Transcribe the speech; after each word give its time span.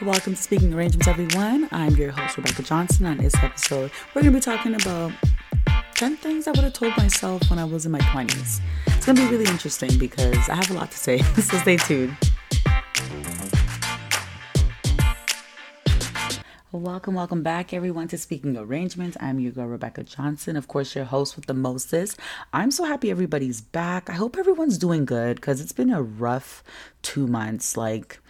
Welcome 0.00 0.36
to 0.36 0.40
Speaking 0.40 0.72
Arrangements, 0.72 1.08
everyone. 1.08 1.68
I'm 1.72 1.96
your 1.96 2.12
host, 2.12 2.36
Rebecca 2.36 2.62
Johnson. 2.62 3.04
On 3.06 3.16
this 3.16 3.34
episode, 3.42 3.90
we're 4.14 4.22
going 4.22 4.32
to 4.32 4.38
be 4.38 4.40
talking 4.40 4.76
about 4.76 5.10
10 5.94 6.16
things 6.18 6.46
I 6.46 6.52
would 6.52 6.60
have 6.60 6.72
told 6.72 6.96
myself 6.96 7.42
when 7.50 7.58
I 7.58 7.64
was 7.64 7.84
in 7.84 7.90
my 7.90 7.98
20s. 7.98 8.60
It's 8.86 9.04
going 9.04 9.16
to 9.16 9.22
be 9.22 9.28
really 9.28 9.50
interesting 9.50 9.98
because 9.98 10.48
I 10.48 10.54
have 10.54 10.70
a 10.70 10.74
lot 10.74 10.92
to 10.92 10.96
say, 10.96 11.18
so 11.34 11.58
stay 11.58 11.78
tuned. 11.78 12.16
Welcome, 16.70 17.14
welcome 17.14 17.42
back, 17.42 17.74
everyone, 17.74 18.06
to 18.08 18.18
Speaking 18.18 18.56
Arrangements. 18.56 19.16
I'm 19.20 19.40
your 19.40 19.50
girl, 19.50 19.66
Rebecca 19.66 20.04
Johnson, 20.04 20.56
of 20.56 20.68
course, 20.68 20.94
your 20.94 21.06
host 21.06 21.34
with 21.34 21.46
the 21.46 21.54
mostest. 21.54 22.20
I'm 22.52 22.70
so 22.70 22.84
happy 22.84 23.10
everybody's 23.10 23.60
back. 23.60 24.08
I 24.08 24.12
hope 24.12 24.36
everyone's 24.38 24.78
doing 24.78 25.06
good 25.06 25.36
because 25.36 25.60
it's 25.60 25.72
been 25.72 25.90
a 25.90 26.02
rough 26.02 26.62
two 27.02 27.26
months. 27.26 27.76
Like, 27.76 28.20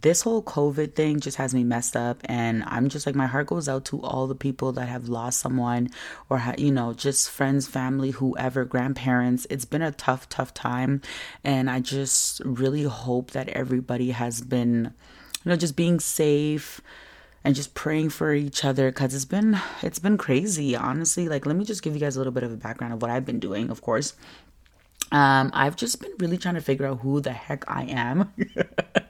this 0.00 0.22
whole 0.22 0.42
COVID 0.42 0.94
thing 0.94 1.20
just 1.20 1.36
has 1.38 1.54
me 1.54 1.64
messed 1.64 1.96
up. 1.96 2.20
And 2.24 2.62
I'm 2.66 2.88
just 2.88 3.06
like, 3.06 3.14
my 3.14 3.26
heart 3.26 3.48
goes 3.48 3.68
out 3.68 3.84
to 3.86 4.00
all 4.02 4.26
the 4.26 4.34
people 4.34 4.72
that 4.72 4.88
have 4.88 5.08
lost 5.08 5.40
someone 5.40 5.90
or, 6.28 6.42
you 6.56 6.70
know, 6.70 6.92
just 6.92 7.30
friends, 7.30 7.66
family, 7.66 8.10
whoever, 8.10 8.64
grandparents. 8.64 9.46
It's 9.50 9.64
been 9.64 9.82
a 9.82 9.92
tough, 9.92 10.28
tough 10.28 10.54
time. 10.54 11.02
And 11.42 11.70
I 11.70 11.80
just 11.80 12.40
really 12.44 12.84
hope 12.84 13.32
that 13.32 13.48
everybody 13.48 14.10
has 14.10 14.40
been, 14.40 14.92
you 15.44 15.50
know, 15.50 15.56
just 15.56 15.76
being 15.76 16.00
safe 16.00 16.80
and 17.44 17.54
just 17.54 17.74
praying 17.74 18.10
for 18.10 18.34
each 18.34 18.64
other 18.64 18.90
because 18.90 19.14
it's 19.14 19.24
been 19.24 19.58
it's 19.82 19.98
been 19.98 20.18
crazy 20.18 20.74
honestly 20.76 21.28
like 21.28 21.46
let 21.46 21.56
me 21.56 21.64
just 21.64 21.82
give 21.82 21.94
you 21.94 22.00
guys 22.00 22.16
a 22.16 22.18
little 22.18 22.32
bit 22.32 22.42
of 22.42 22.52
a 22.52 22.56
background 22.56 22.92
of 22.92 23.00
what 23.00 23.10
i've 23.10 23.24
been 23.24 23.38
doing 23.38 23.70
of 23.70 23.80
course 23.80 24.14
um 25.12 25.50
i've 25.54 25.76
just 25.76 26.00
been 26.00 26.10
really 26.18 26.36
trying 26.36 26.56
to 26.56 26.60
figure 26.60 26.84
out 26.84 26.98
who 26.98 27.20
the 27.20 27.32
heck 27.32 27.64
i 27.70 27.84
am 27.84 28.34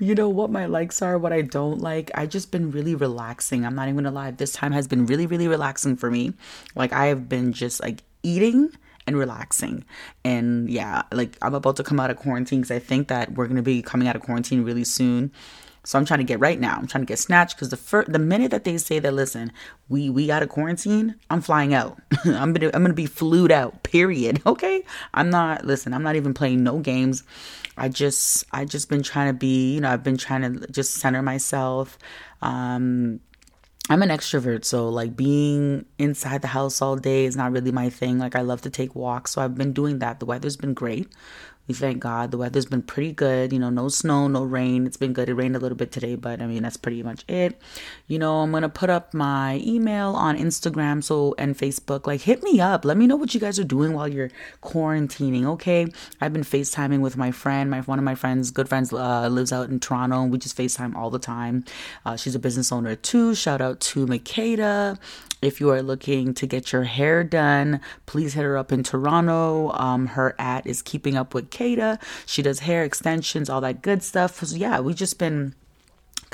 you 0.00 0.14
know 0.14 0.28
what 0.28 0.50
my 0.50 0.66
likes 0.66 1.02
are, 1.02 1.18
what 1.18 1.32
I 1.32 1.42
don't 1.42 1.80
like. 1.80 2.10
I 2.14 2.26
just 2.26 2.50
been 2.50 2.70
really 2.70 2.94
relaxing. 2.94 3.64
I'm 3.64 3.74
not 3.74 3.84
even 3.88 3.96
gonna 3.96 4.10
lie. 4.10 4.30
This 4.30 4.52
time 4.52 4.72
has 4.72 4.86
been 4.86 5.06
really, 5.06 5.26
really 5.26 5.48
relaxing 5.48 5.96
for 5.96 6.10
me. 6.10 6.32
Like 6.74 6.92
I 6.92 7.06
have 7.06 7.28
been 7.28 7.52
just 7.52 7.82
like 7.82 8.02
eating 8.22 8.70
and 9.06 9.16
relaxing. 9.16 9.84
And 10.24 10.70
yeah, 10.70 11.02
like 11.12 11.36
I'm 11.42 11.54
about 11.54 11.76
to 11.76 11.84
come 11.84 12.00
out 12.00 12.10
of 12.10 12.16
quarantine 12.16 12.60
because 12.60 12.70
I 12.70 12.78
think 12.78 13.08
that 13.08 13.32
we're 13.34 13.46
gonna 13.46 13.62
be 13.62 13.82
coming 13.82 14.08
out 14.08 14.16
of 14.16 14.22
quarantine 14.22 14.64
really 14.64 14.84
soon. 14.84 15.32
So 15.84 15.98
I'm 15.98 16.06
trying 16.06 16.20
to 16.20 16.24
get 16.24 16.40
right 16.40 16.58
now. 16.58 16.76
I'm 16.76 16.86
trying 16.86 17.02
to 17.02 17.06
get 17.06 17.18
snatched 17.18 17.56
because 17.56 17.68
the 17.68 17.76
first, 17.76 18.10
the 18.10 18.18
minute 18.18 18.50
that 18.50 18.64
they 18.64 18.78
say 18.78 18.98
that, 18.98 19.12
listen, 19.12 19.52
we 19.88 20.08
we 20.08 20.30
out 20.30 20.42
of 20.42 20.48
quarantine, 20.48 21.16
I'm 21.28 21.42
flying 21.42 21.74
out. 21.74 21.98
I'm 22.24 22.54
gonna 22.54 22.70
I'm 22.72 22.82
gonna 22.82 22.94
be 22.94 23.06
flued 23.06 23.52
out. 23.52 23.82
Period. 23.82 24.42
Okay. 24.54 24.84
I'm 25.12 25.30
not. 25.30 25.64
Listen. 25.64 25.92
I'm 25.92 26.02
not 26.04 26.14
even 26.16 26.32
playing 26.32 26.62
no 26.62 26.78
games. 26.78 27.24
I 27.76 27.88
just 27.88 28.44
I 28.52 28.64
just 28.64 28.88
been 28.88 29.02
trying 29.02 29.28
to 29.28 29.32
be. 29.34 29.74
You 29.74 29.80
know, 29.80 29.90
I've 29.90 30.04
been 30.04 30.16
trying 30.16 30.42
to 30.42 30.66
just 30.68 30.94
center 30.94 31.22
myself. 31.22 31.98
Um, 32.40 33.20
I'm 33.90 34.00
an 34.02 34.10
extrovert, 34.10 34.64
so 34.64 34.88
like 34.88 35.16
being 35.16 35.86
inside 35.98 36.40
the 36.40 36.48
house 36.48 36.80
all 36.80 36.96
day 36.96 37.24
is 37.24 37.36
not 37.36 37.52
really 37.52 37.72
my 37.72 37.90
thing. 37.90 38.18
Like 38.18 38.36
I 38.36 38.42
love 38.42 38.62
to 38.62 38.70
take 38.70 38.94
walks, 38.94 39.32
so 39.32 39.42
I've 39.42 39.56
been 39.56 39.72
doing 39.72 39.98
that. 39.98 40.20
The 40.20 40.26
weather's 40.26 40.56
been 40.56 40.72
great 40.72 41.08
we 41.66 41.74
thank 41.74 42.00
God. 42.00 42.30
The 42.30 42.38
weather's 42.38 42.66
been 42.66 42.82
pretty 42.82 43.12
good. 43.12 43.52
You 43.52 43.58
know, 43.58 43.70
no 43.70 43.88
snow, 43.88 44.28
no 44.28 44.42
rain. 44.42 44.86
It's 44.86 44.96
been 44.96 45.12
good. 45.12 45.28
It 45.28 45.34
rained 45.34 45.56
a 45.56 45.58
little 45.58 45.76
bit 45.76 45.92
today, 45.92 46.14
but 46.14 46.42
I 46.42 46.46
mean, 46.46 46.62
that's 46.62 46.76
pretty 46.76 47.02
much 47.02 47.24
it. 47.26 47.60
You 48.06 48.18
know, 48.18 48.40
I'm 48.40 48.50
going 48.50 48.62
to 48.62 48.68
put 48.68 48.90
up 48.90 49.14
my 49.14 49.62
email 49.64 50.10
on 50.10 50.36
Instagram 50.36 51.02
so 51.02 51.34
and 51.38 51.56
Facebook. 51.56 52.06
Like, 52.06 52.22
hit 52.22 52.42
me 52.42 52.60
up. 52.60 52.84
Let 52.84 52.96
me 52.96 53.06
know 53.06 53.16
what 53.16 53.34
you 53.34 53.40
guys 53.40 53.58
are 53.58 53.64
doing 53.64 53.94
while 53.94 54.08
you're 54.08 54.30
quarantining, 54.62 55.46
okay? 55.46 55.86
I've 56.20 56.32
been 56.32 56.42
FaceTiming 56.42 57.00
with 57.00 57.16
my 57.16 57.30
friend. 57.30 57.70
My 57.70 57.80
One 57.80 57.98
of 57.98 58.04
my 58.04 58.14
friends, 58.14 58.50
good 58.50 58.68
friends, 58.68 58.92
uh, 58.92 59.28
lives 59.28 59.52
out 59.52 59.70
in 59.70 59.80
Toronto, 59.80 60.22
and 60.22 60.32
we 60.32 60.38
just 60.38 60.56
FaceTime 60.56 60.94
all 60.94 61.10
the 61.10 61.18
time. 61.18 61.64
Uh, 62.04 62.16
she's 62.16 62.34
a 62.34 62.38
business 62.38 62.72
owner 62.72 62.94
too. 62.94 63.34
Shout 63.34 63.60
out 63.60 63.80
to 63.80 64.06
Makeda. 64.06 64.98
If 65.44 65.60
you 65.60 65.70
are 65.70 65.82
looking 65.82 66.34
to 66.34 66.46
get 66.46 66.72
your 66.72 66.84
hair 66.84 67.24
done, 67.24 67.80
please 68.06 68.34
hit 68.34 68.44
her 68.44 68.56
up 68.56 68.72
in 68.72 68.82
Toronto. 68.82 69.72
Um, 69.72 70.08
her 70.08 70.34
at 70.38 70.66
is 70.66 70.82
Keeping 70.82 71.16
Up 71.16 71.34
with 71.34 71.50
Kata. 71.50 71.98
She 72.26 72.42
does 72.42 72.60
hair 72.60 72.84
extensions, 72.84 73.50
all 73.50 73.60
that 73.60 73.82
good 73.82 74.02
stuff. 74.02 74.42
So 74.44 74.56
yeah, 74.56 74.80
we've 74.80 74.96
just 74.96 75.18
been 75.18 75.54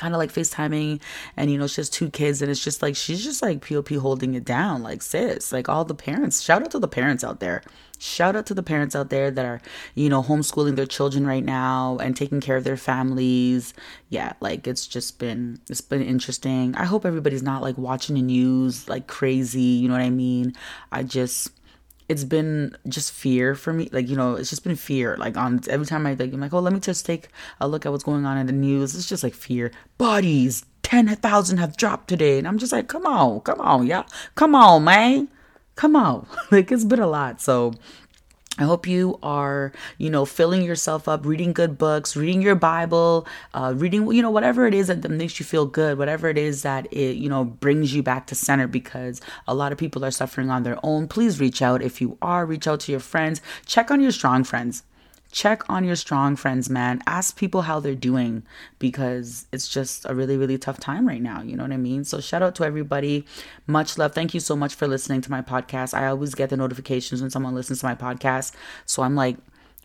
kind 0.01 0.15
of 0.15 0.19
like 0.19 0.33
FaceTiming 0.33 1.01
and 1.37 1.51
you 1.51 1.59
know, 1.59 1.67
she 1.67 1.81
has 1.81 1.91
two 1.91 2.11
kids 2.11 2.41
and 2.41 2.51
it's 2.51 2.65
just 2.65 2.81
like 2.81 2.97
she's 2.97 3.23
just 3.23 3.43
like 3.43 3.67
POP 3.67 3.91
holding 3.91 4.35
it 4.35 4.45
down, 4.45 4.83
like 4.83 5.03
sis, 5.03 5.53
like 5.53 5.69
all 5.69 5.85
the 5.85 5.95
parents. 5.95 6.41
Shout 6.41 6.63
out 6.63 6.71
to 6.71 6.79
the 6.79 6.89
parents 6.89 7.23
out 7.23 7.41
there. 7.41 7.63
Shout 7.99 8.35
out 8.35 8.47
to 8.47 8.55
the 8.55 8.63
parents 8.63 8.97
out 8.97 9.11
there 9.11 9.31
that 9.31 9.45
are, 9.45 9.61
you 9.95 10.09
know, 10.09 10.23
homeschooling 10.23 10.77
their 10.77 10.87
children 10.87 11.27
right 11.27 11.45
now 11.45 11.99
and 12.01 12.17
taking 12.17 12.41
care 12.41 12.57
of 12.57 12.65
their 12.65 12.79
families. 12.79 13.75
Yeah, 14.09 14.33
like 14.41 14.67
it's 14.67 14.87
just 14.87 15.19
been 15.19 15.61
it's 15.69 15.83
been 15.83 16.03
interesting. 16.03 16.75
I 16.77 16.87
hope 16.87 17.05
everybody's 17.05 17.43
not 17.43 17.61
like 17.61 17.77
watching 17.77 18.15
the 18.15 18.23
news 18.23 18.89
like 18.89 19.07
crazy, 19.07 19.61
you 19.61 19.89
know 19.89 19.95
what 19.95 20.03
I 20.03 20.09
mean? 20.09 20.55
I 20.91 21.03
just 21.03 21.51
it's 22.11 22.25
been 22.25 22.77
just 22.89 23.13
fear 23.13 23.55
for 23.55 23.73
me. 23.73 23.89
Like, 23.93 24.09
you 24.09 24.17
know, 24.17 24.35
it's 24.35 24.51
just 24.51 24.65
been 24.65 24.75
fear. 24.75 25.17
Like 25.17 25.37
on 25.37 25.61
every 25.69 25.87
time 25.87 26.05
I 26.09 26.15
like 26.15 26.33
I'm 26.33 26.41
like, 26.41 26.53
oh, 26.53 26.59
let 26.59 26.73
me 26.73 26.81
just 26.81 27.07
take 27.07 27.29
a 27.61 27.69
look 27.69 27.87
at 27.87 27.93
what's 27.93 28.03
going 28.03 28.27
on 28.27 28.37
in 28.37 28.49
the 28.49 28.53
news. 28.53 28.97
It's 28.97 29.09
just 29.09 29.23
like 29.23 29.33
fear. 29.33 29.71
Bodies, 29.97 30.65
ten 30.83 31.07
thousand 31.07 31.59
have 31.59 31.77
dropped 31.77 32.09
today. 32.09 32.37
And 32.39 32.49
I'm 32.49 32.59
just 32.59 32.73
like, 32.73 32.89
come 32.89 33.07
on, 33.07 33.43
come 33.43 33.61
on, 33.61 33.87
yeah. 33.87 34.03
Come 34.35 34.57
on, 34.57 34.83
man. 34.83 35.29
Come 35.77 35.95
on. 35.95 36.27
like 36.51 36.73
it's 36.73 36.85
been 36.85 36.99
a 36.99 37.07
lot. 37.07 37.41
So 37.41 37.75
I 38.61 38.65
hope 38.65 38.87
you 38.87 39.19
are, 39.23 39.73
you 39.97 40.11
know, 40.11 40.27
filling 40.27 40.63
yourself 40.63 41.09
up, 41.09 41.25
reading 41.25 41.55
good 41.55 41.79
books, 41.79 42.15
reading 42.15 42.43
your 42.43 42.55
Bible, 42.55 43.27
uh, 43.55 43.73
reading, 43.75 44.13
you 44.13 44.21
know, 44.21 44.31
whatever 44.31 44.67
it 44.67 44.75
is 44.75 44.89
that 44.89 45.03
makes 45.11 45.41
you 45.41 45.47
feel 45.47 45.65
good, 45.65 45.97
whatever 45.97 46.29
it 46.29 46.37
is 46.37 46.61
that 46.61 46.87
it, 46.93 47.17
you 47.17 47.31
know, 47.31 47.45
brings 47.45 47.95
you 47.95 48.03
back 48.03 48.27
to 48.27 48.35
center 48.35 48.67
because 48.67 49.23
a 49.49 49.55
lot 49.55 49.73
of 49.73 49.79
people 49.79 50.05
are 50.05 50.11
suffering 50.11 50.51
on 50.51 50.63
their 50.63 50.79
own. 50.83 51.09
Please 51.09 51.41
reach 51.41 51.63
out. 51.63 51.81
If 51.81 52.03
you 52.03 52.19
are, 52.21 52.45
reach 52.45 52.69
out 52.69 52.81
to 52.81 52.93
your 52.93 53.01
friends. 53.01 53.41
Check 53.65 53.91
on 53.91 54.03
your 54.03 54.13
strong 54.13 54.45
friends 54.45 54.83
check 55.31 55.69
on 55.69 55.85
your 55.85 55.97
strong 55.97 56.37
friends, 56.37 56.69
man. 56.69 57.03
Ask 57.07 57.37
people 57.37 57.63
how 57.63 57.81
they're 57.81 57.95
doing 57.95 58.43
because 58.79 59.47
it's 59.53 59.69
just 59.69 60.05
a 60.09 60.15
really, 60.15 60.37
really 60.37 60.59
tough 60.59 60.79
time 60.81 61.07
right 61.07 61.23
now. 61.23 61.43
You 61.43 61.57
know 61.57 61.65
what 61.65 61.73
I 61.73 61.77
mean? 61.77 62.05
So, 62.05 62.21
shout 62.21 62.43
out 62.43 62.55
to 62.57 62.65
everybody. 62.65 63.25
Much 63.67 63.99
love. 63.99 64.15
Thank 64.15 64.35
you 64.35 64.41
so 64.41 64.57
much 64.57 64.75
for 64.75 64.87
listening 64.87 65.21
to 65.23 65.31
my 65.31 65.43
podcast. 65.43 65.95
I 65.95 66.07
always 66.07 66.35
get 66.35 66.51
the 66.51 66.57
notifications 66.57 67.21
when 67.21 67.31
someone 67.31 67.55
listens 67.55 67.81
to 67.81 67.87
my 67.87 67.95
podcast. 67.95 68.53
So, 68.87 69.03
I'm 69.03 69.15
like, 69.15 69.37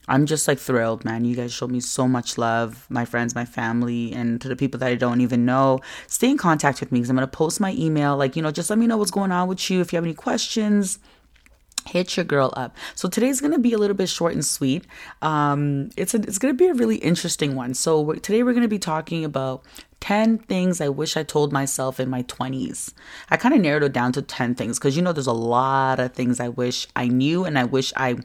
I'm 0.08 0.26
just 0.26 0.48
like 0.48 0.60
thrilled, 0.60 1.04
man. 1.04 1.26
You 1.26 1.36
guys 1.36 1.52
show 1.52 1.68
me 1.68 1.80
so 1.80 2.08
much 2.08 2.38
love, 2.38 2.86
my 2.90 3.06
friends, 3.06 3.34
my 3.34 3.46
family, 3.46 4.14
and 4.14 4.40
to 4.42 4.48
the 4.48 4.56
people 4.56 4.80
that 4.80 4.90
I 4.90 4.96
don't 4.96 5.22
even 5.22 5.46
know. 5.46 5.80
Stay 6.08 6.30
in 6.30 6.38
contact 6.38 6.80
with 6.80 6.92
me 6.92 7.00
because 7.00 7.10
I'm 7.10 7.16
going 7.16 7.28
to 7.28 7.38
post 7.38 7.60
my 7.60 7.74
email. 7.74 8.16
Like, 8.16 8.36
you 8.36 8.42
know, 8.42 8.52
just 8.52 8.70
let 8.70 8.78
me 8.78 8.88
know 8.88 8.98
what's 8.98 9.12
going 9.12 9.32
on 9.32 9.48
with 9.48 9.70
you. 9.70 9.82
If 9.82 9.92
you 9.92 9.98
have 9.98 10.04
any 10.04 10.14
questions, 10.14 11.00
hit 11.88 12.18
your 12.18 12.24
girl 12.24 12.54
up. 12.58 12.76
So 12.96 13.08
today's 13.08 13.42
gonna 13.42 13.60
be 13.60 13.74
a 13.74 13.78
little 13.78 13.96
bit 13.96 14.10
short 14.10 14.34
and 14.34 14.46
sweet. 14.46 14.86
Um, 15.22 15.90
it's 15.98 16.14
a, 16.14 16.18
it's 16.18 16.38
gonna 16.38 16.54
be 16.54 16.68
a 16.68 16.74
really 16.74 16.98
interesting 16.98 17.56
one. 17.56 17.74
So 17.74 18.02
we're, 18.02 18.16
today 18.16 18.44
we're 18.44 18.54
gonna 18.54 18.68
be 18.68 18.80
talking 18.80 19.24
about 19.24 19.64
10 20.02 20.40
things 20.40 20.82
I 20.82 20.90
wish 20.90 21.18
I 21.18 21.24
told 21.24 21.52
myself 21.52 22.00
in 22.00 22.10
my 22.10 22.24
20s. 22.24 22.94
I 23.30 23.38
kind 23.38 23.56
of 23.56 23.62
narrowed 23.62 23.84
it 23.84 23.94
down 23.94 24.12
to 24.14 24.22
10 24.22 24.56
things 24.56 24.78
because 24.78 24.96
you 24.96 25.02
know 25.02 25.14
there's 25.14 25.26
a 25.28 25.34
lot 25.34 26.00
of 26.00 26.14
things 26.14 26.40
I 26.40 26.50
wish 26.50 26.88
I 26.96 27.08
knew 27.08 27.46
and 27.46 27.58
I 27.58 27.64
wish 27.64 27.92
I 27.96 28.18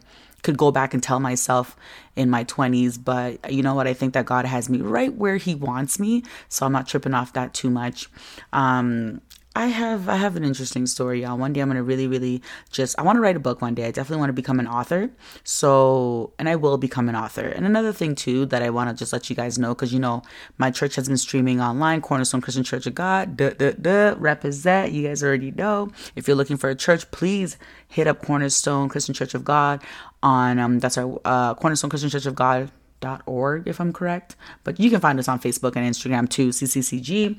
could 0.43 0.57
go 0.57 0.71
back 0.71 0.93
and 0.93 1.01
tell 1.03 1.19
myself 1.19 1.75
in 2.15 2.29
my 2.29 2.43
20s 2.43 3.01
but 3.03 3.51
you 3.51 3.61
know 3.61 3.75
what 3.75 3.87
i 3.87 3.93
think 3.93 4.13
that 4.13 4.25
god 4.25 4.45
has 4.45 4.69
me 4.69 4.79
right 4.81 5.13
where 5.13 5.37
he 5.37 5.55
wants 5.55 5.99
me 5.99 6.23
so 6.49 6.65
i'm 6.65 6.71
not 6.71 6.87
tripping 6.87 7.13
off 7.13 7.31
that 7.33 7.53
too 7.53 7.69
much 7.69 8.09
um 8.51 9.21
I 9.53 9.65
have 9.67 10.07
I 10.07 10.15
have 10.15 10.37
an 10.37 10.45
interesting 10.45 10.85
story, 10.87 11.23
y'all. 11.23 11.37
One 11.37 11.51
day 11.51 11.59
I'm 11.59 11.67
gonna 11.67 11.83
really, 11.83 12.07
really 12.07 12.41
just 12.71 12.97
I 12.97 13.01
want 13.03 13.17
to 13.17 13.19
write 13.21 13.35
a 13.35 13.39
book 13.39 13.61
one 13.61 13.75
day. 13.75 13.85
I 13.85 13.91
definitely 13.91 14.19
want 14.19 14.29
to 14.29 14.33
become 14.33 14.61
an 14.61 14.67
author. 14.67 15.09
So 15.43 16.31
and 16.39 16.47
I 16.47 16.55
will 16.55 16.77
become 16.77 17.09
an 17.09 17.17
author. 17.17 17.47
And 17.47 17.65
another 17.65 17.91
thing 17.91 18.15
too 18.15 18.45
that 18.45 18.61
I 18.61 18.69
want 18.69 18.89
to 18.89 18.95
just 18.95 19.11
let 19.11 19.29
you 19.29 19.35
guys 19.35 19.59
know, 19.59 19.75
because 19.75 19.91
you 19.91 19.99
know 19.99 20.21
my 20.57 20.71
church 20.71 20.95
has 20.95 21.09
been 21.09 21.17
streaming 21.17 21.59
online, 21.59 21.99
Cornerstone 21.99 22.39
Christian 22.39 22.63
Church 22.63 22.87
of 22.87 22.95
God. 22.95 23.35
Duh, 23.35 23.49
duh, 23.49 23.73
duh, 23.73 24.15
represent. 24.17 24.93
You 24.93 25.05
guys 25.05 25.21
already 25.21 25.51
know. 25.51 25.91
If 26.15 26.29
you're 26.29 26.37
looking 26.37 26.57
for 26.57 26.69
a 26.69 26.75
church, 26.75 27.11
please 27.11 27.57
hit 27.89 28.07
up 28.07 28.23
Cornerstone 28.23 28.87
Christian 28.87 29.13
Church 29.13 29.33
of 29.33 29.43
God 29.43 29.81
on 30.23 30.59
um 30.59 30.79
that's 30.79 30.97
our 30.97 31.19
uh 31.25 31.55
Cornerstone 31.55 31.89
Christian 31.89 32.09
Church 32.09 32.25
of 32.25 32.35
God 32.35 32.71
dot 33.01 33.21
org 33.25 33.67
if 33.67 33.81
I'm 33.81 33.91
correct. 33.91 34.37
But 34.63 34.79
you 34.79 34.89
can 34.89 35.01
find 35.01 35.19
us 35.19 35.27
on 35.27 35.41
Facebook 35.41 35.75
and 35.75 35.85
Instagram 35.85 36.29
too, 36.29 36.49
CCCG 36.49 37.37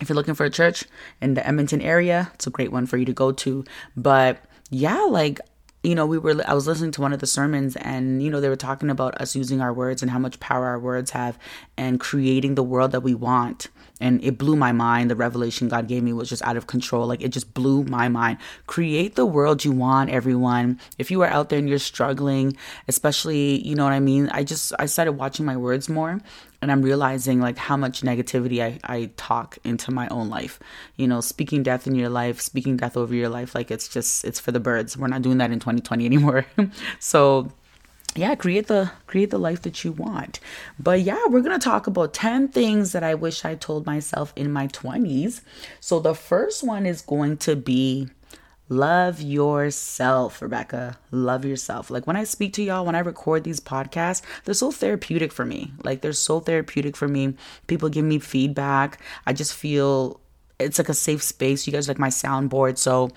if 0.00 0.08
you're 0.08 0.16
looking 0.16 0.34
for 0.34 0.44
a 0.44 0.50
church 0.50 0.84
in 1.20 1.34
the 1.34 1.46
Edmonton 1.46 1.80
area, 1.80 2.30
it's 2.34 2.46
a 2.46 2.50
great 2.50 2.72
one 2.72 2.86
for 2.86 2.96
you 2.96 3.04
to 3.04 3.12
go 3.12 3.32
to. 3.32 3.64
But 3.96 4.38
yeah, 4.70 5.02
like 5.02 5.40
you 5.84 5.94
know, 5.94 6.06
we 6.06 6.16
were 6.18 6.42
I 6.48 6.54
was 6.54 6.66
listening 6.66 6.92
to 6.92 7.02
one 7.02 7.12
of 7.12 7.20
the 7.20 7.26
sermons 7.26 7.76
and 7.76 8.22
you 8.22 8.30
know, 8.30 8.40
they 8.40 8.48
were 8.48 8.56
talking 8.56 8.90
about 8.90 9.20
us 9.20 9.36
using 9.36 9.60
our 9.60 9.72
words 9.72 10.00
and 10.02 10.10
how 10.10 10.18
much 10.18 10.40
power 10.40 10.66
our 10.66 10.78
words 10.78 11.10
have 11.10 11.38
and 11.76 12.00
creating 12.00 12.54
the 12.54 12.62
world 12.62 12.92
that 12.92 13.02
we 13.02 13.14
want. 13.14 13.68
And 14.00 14.22
it 14.24 14.38
blew 14.38 14.56
my 14.56 14.72
mind. 14.72 15.10
The 15.10 15.16
revelation 15.16 15.68
God 15.68 15.86
gave 15.86 16.02
me 16.02 16.12
was 16.12 16.28
just 16.28 16.42
out 16.42 16.56
of 16.56 16.66
control. 16.66 17.06
Like 17.06 17.22
it 17.22 17.28
just 17.28 17.54
blew 17.54 17.84
my 17.84 18.08
mind. 18.08 18.38
Create 18.66 19.14
the 19.14 19.26
world 19.26 19.64
you 19.64 19.72
want, 19.72 20.10
everyone. 20.10 20.80
If 20.98 21.10
you 21.10 21.22
are 21.22 21.28
out 21.28 21.50
there 21.50 21.58
and 21.58 21.68
you're 21.68 21.78
struggling, 21.78 22.56
especially, 22.88 23.60
you 23.66 23.74
know 23.76 23.84
what 23.84 23.92
I 23.92 24.00
mean? 24.00 24.30
I 24.30 24.42
just 24.42 24.72
I 24.78 24.86
started 24.86 25.12
watching 25.12 25.44
my 25.44 25.56
words 25.56 25.88
more 25.88 26.20
and 26.64 26.72
I'm 26.72 26.80
realizing 26.80 27.40
like 27.40 27.58
how 27.58 27.76
much 27.76 28.00
negativity 28.00 28.62
I, 28.62 28.80
I 28.84 29.10
talk 29.18 29.58
into 29.64 29.90
my 29.90 30.08
own 30.08 30.30
life. 30.30 30.58
You 30.96 31.06
know, 31.06 31.20
speaking 31.20 31.62
death 31.62 31.86
in 31.86 31.94
your 31.94 32.08
life, 32.08 32.40
speaking 32.40 32.78
death 32.78 32.96
over 32.96 33.14
your 33.14 33.28
life, 33.28 33.54
like 33.54 33.70
it's 33.70 33.86
just 33.86 34.24
it's 34.24 34.40
for 34.40 34.50
the 34.50 34.60
birds. 34.60 34.96
We're 34.96 35.08
not 35.08 35.20
doing 35.20 35.36
that 35.38 35.50
in 35.50 35.60
2020 35.60 36.06
anymore. 36.06 36.46
so 36.98 37.52
yeah 38.16 38.34
create 38.36 38.68
the 38.68 38.90
create 39.08 39.30
the 39.30 39.38
life 39.38 39.62
that 39.62 39.82
you 39.82 39.90
want 39.90 40.38
but 40.78 41.00
yeah 41.00 41.20
we're 41.30 41.40
gonna 41.40 41.58
talk 41.58 41.88
about 41.88 42.14
10 42.14 42.46
things 42.46 42.92
that 42.92 43.02
i 43.02 43.12
wish 43.12 43.44
i 43.44 43.56
told 43.56 43.84
myself 43.86 44.32
in 44.36 44.52
my 44.52 44.68
20s 44.68 45.40
so 45.80 45.98
the 45.98 46.14
first 46.14 46.62
one 46.62 46.86
is 46.86 47.02
going 47.02 47.36
to 47.36 47.56
be 47.56 48.08
Love 48.70 49.20
yourself, 49.20 50.40
Rebecca. 50.40 50.98
Love 51.10 51.44
yourself. 51.44 51.90
Like 51.90 52.06
when 52.06 52.16
I 52.16 52.24
speak 52.24 52.54
to 52.54 52.62
y'all, 52.62 52.86
when 52.86 52.94
I 52.94 53.00
record 53.00 53.44
these 53.44 53.60
podcasts, 53.60 54.22
they're 54.44 54.54
so 54.54 54.70
therapeutic 54.70 55.32
for 55.32 55.44
me. 55.44 55.72
Like 55.82 56.00
they're 56.00 56.14
so 56.14 56.40
therapeutic 56.40 56.96
for 56.96 57.06
me. 57.06 57.34
People 57.66 57.90
give 57.90 58.06
me 58.06 58.18
feedback. 58.18 59.00
I 59.26 59.34
just 59.34 59.54
feel 59.54 60.20
it's 60.58 60.78
like 60.78 60.88
a 60.88 60.94
safe 60.94 61.22
space. 61.22 61.66
You 61.66 61.72
guys 61.74 61.88
like 61.88 61.98
my 61.98 62.08
soundboard. 62.08 62.78
So 62.78 63.10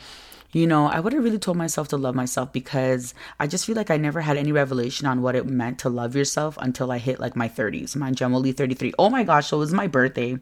you 0.52 0.66
know, 0.66 0.88
I 0.88 1.00
would 1.00 1.14
have 1.14 1.24
really 1.24 1.40
told 1.40 1.58
myself 1.58 1.90
to 1.90 1.98
love 1.98 2.16
myself 2.16 2.54
because 2.54 3.14
I 3.40 3.48
just 3.48 3.66
feel 3.66 3.76
like 3.76 3.92
I 3.92 3.98
never 3.98 4.22
had 4.22 4.38
any 4.38 4.52
revelation 4.52 5.06
on 5.06 5.22
what 5.22 5.36
it 5.36 5.46
meant 5.46 5.80
to 5.80 5.90
love 5.90 6.16
yourself 6.16 6.58
until 6.62 6.92
I 6.92 7.00
hit 7.00 7.20
like 7.20 7.36
my 7.36 7.50
30s. 7.50 7.96
Mind 7.96 8.20
you, 8.20 8.26
I'm 8.26 8.36
only 8.36 8.54
33. 8.54 8.94
Oh 8.98 9.10
my 9.10 9.24
gosh, 9.24 9.48
so 9.48 9.58
it 9.58 9.60
was 9.60 9.74
my 9.74 9.88
birthday 9.88 10.40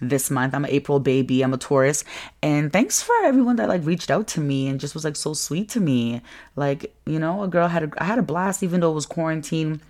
this 0.00 0.30
month. 0.30 0.54
I'm 0.54 0.64
an 0.64 0.70
April 0.70 0.98
baby. 0.98 1.42
I'm 1.42 1.54
a 1.54 1.58
Taurus. 1.58 2.04
And 2.42 2.72
thanks 2.72 3.00
for 3.02 3.14
everyone 3.24 3.56
that 3.56 3.68
like 3.68 3.84
reached 3.84 4.10
out 4.10 4.26
to 4.28 4.40
me 4.40 4.68
and 4.68 4.80
just 4.80 4.94
was 4.94 5.04
like 5.04 5.16
so 5.16 5.34
sweet 5.34 5.68
to 5.70 5.80
me. 5.80 6.20
Like, 6.56 6.94
you 7.06 7.18
know, 7.18 7.42
a 7.42 7.48
girl 7.48 7.68
had 7.68 7.84
a 7.84 7.90
I 7.98 8.04
had 8.04 8.18
a 8.18 8.22
blast 8.22 8.62
even 8.62 8.80
though 8.80 8.90
it 8.90 8.94
was 8.94 9.06
quarantine. 9.06 9.80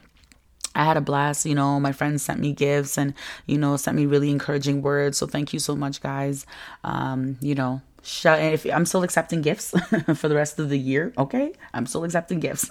I 0.77 0.85
had 0.85 0.97
a 0.97 1.01
blast, 1.01 1.47
you 1.47 1.55
know. 1.55 1.79
My 1.79 1.93
friends 1.93 2.23
sent 2.23 2.41
me 2.41 2.53
gifts 2.53 2.99
and, 2.99 3.15
you 3.47 3.57
know, 3.59 3.77
sent 3.77 3.97
me 3.97 4.07
really 4.07 4.31
encouraging 4.31 4.83
words. 4.83 5.17
So 5.17 5.27
thank 5.27 5.53
you 5.53 5.61
so 5.61 5.77
much, 5.77 6.01
guys. 6.01 6.47
Um, 6.83 7.39
you 7.41 7.55
know, 7.55 7.81
Shut 8.07 8.39
if 8.39 8.67
I'm 8.67 8.85
still 8.85 9.03
accepting 9.03 9.41
gifts 9.41 9.71
for 10.15 10.29
the 10.29 10.35
rest 10.35 10.59
of 10.59 10.69
the 10.69 10.79
year, 10.79 11.15
okay? 11.17 11.55
I'm 11.73 11.87
still 11.87 12.05
accepting 12.05 12.39
gifts. 12.39 12.69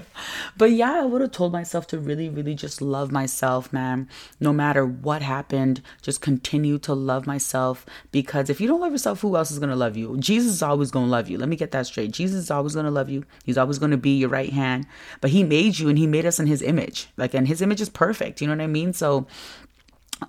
but 0.56 0.70
yeah, 0.70 1.02
I 1.02 1.04
would 1.04 1.20
have 1.20 1.32
told 1.32 1.50
myself 1.50 1.88
to 1.88 1.98
really, 1.98 2.28
really 2.28 2.54
just 2.54 2.80
love 2.80 3.10
myself, 3.10 3.72
man. 3.72 4.08
No 4.38 4.52
matter 4.52 4.86
what 4.86 5.20
happened, 5.20 5.82
just 6.00 6.20
continue 6.20 6.78
to 6.78 6.94
love 6.94 7.26
myself 7.26 7.86
because 8.12 8.48
if 8.48 8.60
you 8.60 8.68
don't 8.68 8.80
love 8.80 8.92
yourself, 8.92 9.20
who 9.20 9.36
else 9.36 9.50
is 9.50 9.58
gonna 9.58 9.74
love 9.74 9.96
you? 9.96 10.16
Jesus 10.18 10.52
is 10.52 10.62
always 10.62 10.92
gonna 10.92 11.06
love 11.10 11.28
you. 11.28 11.38
Let 11.38 11.48
me 11.48 11.56
get 11.56 11.72
that 11.72 11.86
straight. 11.86 12.12
Jesus 12.12 12.44
is 12.44 12.50
always 12.50 12.76
gonna 12.76 12.92
love 12.92 13.08
you. 13.08 13.24
He's 13.44 13.58
always 13.58 13.80
gonna 13.80 13.96
be 13.96 14.16
your 14.16 14.28
right 14.28 14.52
hand. 14.52 14.86
But 15.20 15.30
he 15.30 15.42
made 15.42 15.80
you 15.80 15.88
and 15.88 15.98
he 15.98 16.06
made 16.06 16.24
us 16.24 16.38
in 16.38 16.46
his 16.46 16.62
image. 16.62 17.08
Like 17.16 17.34
and 17.34 17.48
his 17.48 17.60
image 17.60 17.80
is 17.80 17.88
perfect. 17.88 18.40
You 18.40 18.46
know 18.46 18.54
what 18.54 18.62
I 18.62 18.68
mean? 18.68 18.92
So 18.92 19.26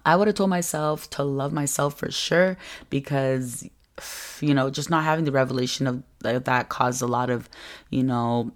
I 0.06 0.16
would 0.16 0.28
have 0.28 0.36
told 0.36 0.50
myself 0.50 1.08
to 1.12 1.24
love 1.24 1.54
myself 1.54 2.00
for 2.00 2.12
sure 2.12 2.58
because 2.90 3.70
you 4.42 4.54
know, 4.54 4.70
just 4.70 4.90
not 4.90 5.04
having 5.04 5.26
the 5.26 5.32
revelation 5.32 5.88
of 5.88 6.04
that 6.22 6.70
caused 6.70 7.02
a 7.02 7.08
lot 7.08 7.30
of, 7.30 7.50
you 7.90 8.04
know, 8.04 8.52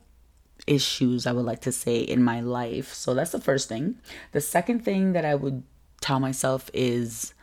issues, 0.68 1.28
I 1.28 1.32
would 1.32 1.46
like 1.46 1.62
to 1.62 1.72
say, 1.72 2.00
in 2.00 2.24
my 2.24 2.42
life. 2.42 2.94
So 2.94 3.14
that's 3.14 3.32
the 3.32 3.42
first 3.42 3.68
thing. 3.70 3.96
The 4.32 4.42
second 4.42 4.86
thing 4.86 5.14
that 5.14 5.26
I 5.26 5.36
would 5.36 5.64
tell 6.02 6.20
myself 6.20 6.70
is 6.74 7.34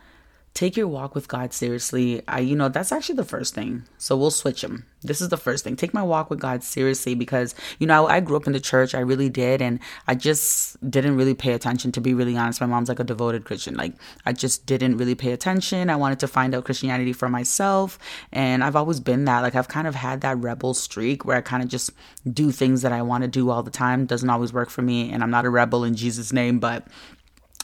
take 0.53 0.75
your 0.75 0.87
walk 0.87 1.15
with 1.15 1.27
God 1.27 1.53
seriously. 1.53 2.21
I, 2.27 2.39
you 2.39 2.55
know, 2.55 2.67
that's 2.67 2.91
actually 2.91 3.15
the 3.15 3.23
first 3.23 3.55
thing. 3.55 3.83
So 3.97 4.17
we'll 4.17 4.31
switch 4.31 4.61
them. 4.61 4.85
This 5.01 5.21
is 5.21 5.29
the 5.29 5.37
first 5.37 5.63
thing. 5.63 5.75
Take 5.75 5.93
my 5.93 6.03
walk 6.03 6.29
with 6.29 6.39
God 6.39 6.61
seriously 6.61 7.15
because, 7.15 7.55
you 7.79 7.87
know, 7.87 8.07
I, 8.07 8.17
I, 8.17 8.19
grew 8.19 8.35
up 8.35 8.45
in 8.45 8.53
the 8.53 8.59
church. 8.59 8.93
I 8.93 8.99
really 8.99 9.29
did. 9.29 9.61
And 9.61 9.79
I 10.07 10.13
just 10.13 10.77
didn't 10.91 11.15
really 11.15 11.33
pay 11.33 11.53
attention, 11.53 11.91
to 11.93 12.01
be 12.01 12.13
really 12.13 12.37
honest. 12.37 12.61
My 12.61 12.67
mom's 12.67 12.89
like 12.89 12.99
a 12.99 13.03
devoted 13.03 13.45
Christian. 13.45 13.75
Like, 13.75 13.93
I 14.25 14.33
just 14.33 14.65
didn't 14.65 14.97
really 14.97 15.15
pay 15.15 15.31
attention. 15.31 15.89
I 15.89 15.95
wanted 15.95 16.19
to 16.19 16.27
find 16.27 16.53
out 16.53 16.65
Christianity 16.65 17.13
for 17.13 17.29
myself. 17.29 17.97
And 18.31 18.63
I've 18.63 18.75
always 18.75 18.99
been 18.99 19.25
that. 19.25 19.39
Like, 19.39 19.55
I've 19.55 19.69
kind 19.69 19.87
of 19.87 19.95
had 19.95 20.21
that 20.21 20.37
rebel 20.37 20.73
streak 20.73 21.25
where 21.25 21.37
I 21.37 21.41
kind 21.41 21.63
of 21.63 21.69
just 21.69 21.91
do 22.31 22.51
things 22.51 22.81
that 22.81 22.91
I 22.91 23.01
want 23.01 23.23
to 23.23 23.27
do 23.29 23.49
all 23.49 23.63
the 23.63 23.71
time. 23.71 24.05
Doesn't 24.05 24.29
always 24.29 24.53
work 24.53 24.69
for 24.69 24.81
me. 24.81 25.11
And 25.11 25.23
I'm 25.23 25.31
not 25.31 25.45
a 25.45 25.49
rebel 25.49 25.83
in 25.83 25.95
Jesus' 25.95 26.33
name, 26.33 26.59
but 26.59 26.85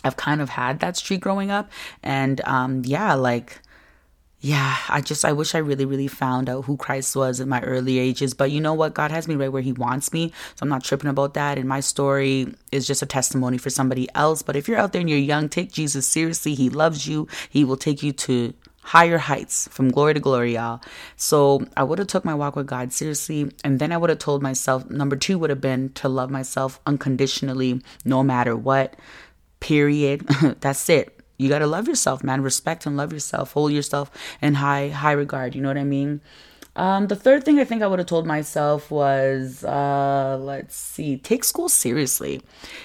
I've 0.08 0.18
kind 0.18 0.42
of 0.42 0.50
had 0.50 0.80
that 0.80 0.98
streak 0.98 1.22
growing 1.22 1.52
up. 1.52 1.70
And 2.02 2.42
um, 2.46 2.84
yeah, 2.86 3.14
like, 3.14 3.62
yeah, 4.40 4.78
I 4.88 5.02
just, 5.02 5.26
I 5.26 5.34
wish 5.34 5.56
I 5.56 5.60
really, 5.60 5.86
really 5.86 6.08
found 6.08 6.48
out 6.48 6.66
who 6.66 6.78
Christ 6.78 7.16
was 7.16 7.40
in 7.40 7.50
my 7.50 7.62
early 7.62 7.98
ages. 7.98 8.34
But 8.34 8.52
you 8.52 8.62
know 8.62 8.74
what? 8.74 8.94
God 8.94 9.12
has 9.12 9.28
me 9.28 9.36
right 9.36 9.52
where 9.52 9.62
He 9.62 9.74
wants 9.74 10.14
me. 10.14 10.32
So 10.56 10.64
I'm 10.64 10.70
not 10.70 10.84
tripping 10.84 11.10
about 11.10 11.34
that. 11.34 11.58
And 11.58 11.68
my 11.68 11.80
story 11.80 12.54
is 12.72 12.88
just 12.88 13.02
a 13.02 13.08
testimony 13.08 13.58
for 13.58 13.70
somebody 13.70 14.08
else. 14.16 14.42
But 14.42 14.56
if 14.56 14.68
you're 14.68 14.78
out 14.78 14.94
there 14.94 15.02
and 15.02 15.10
you're 15.10 15.20
young, 15.20 15.50
take 15.50 15.72
Jesus 15.72 16.08
seriously. 16.08 16.54
He 16.54 16.70
loves 16.70 17.08
you, 17.08 17.28
He 17.50 17.64
will 17.64 17.78
take 17.78 18.04
you 18.04 18.14
to 18.14 18.54
higher 18.88 19.18
heights 19.18 19.68
from 19.70 19.92
glory 19.92 20.14
to 20.14 20.20
glory 20.22 20.54
y'all 20.54 20.80
so 21.18 21.62
i 21.76 21.84
would 21.84 22.00
have 22.00 22.08
took 22.08 22.24
my 22.24 22.34
walk 22.34 22.56
with 22.56 22.66
god 22.66 22.94
seriously 22.94 23.52
and 23.62 23.80
then 23.80 23.92
i 23.92 23.98
would 23.98 24.10
have 24.10 24.18
told 24.18 24.42
myself 24.42 24.90
number 24.90 25.18
two 25.18 25.38
would 25.38 25.50
have 25.50 25.60
been 25.60 25.90
to 25.90 26.08
love 26.08 26.32
myself 26.32 26.80
unconditionally 26.86 27.82
no 28.06 28.24
matter 28.24 28.56
what 28.56 28.96
period. 29.60 30.28
That's 30.62 30.90
it. 30.90 31.14
You 31.38 31.50
got 31.50 31.60
to 31.60 31.68
love 31.68 31.88
yourself, 31.88 32.24
man. 32.24 32.42
Respect 32.42 32.86
and 32.86 32.98
love 32.98 33.14
yourself. 33.14 33.54
Hold 33.54 33.72
yourself 33.72 34.12
in 34.42 34.56
high 34.56 34.90
high 34.90 35.12
regard. 35.12 35.56
You 35.56 35.62
know 35.62 35.70
what 35.70 35.78
I 35.78 35.84
mean? 35.84 36.22
Um, 36.78 37.08
the 37.08 37.16
third 37.16 37.44
thing 37.44 37.60
I 37.60 37.64
think 37.64 37.82
I 37.82 37.88
would 37.88 37.98
have 37.98 38.08
told 38.08 38.28
myself 38.28 38.92
was, 38.92 39.64
uh, 39.64 40.38
let's 40.40 40.76
see, 40.76 41.18
take 41.18 41.44
school 41.44 41.70
seriously. 41.70 42.40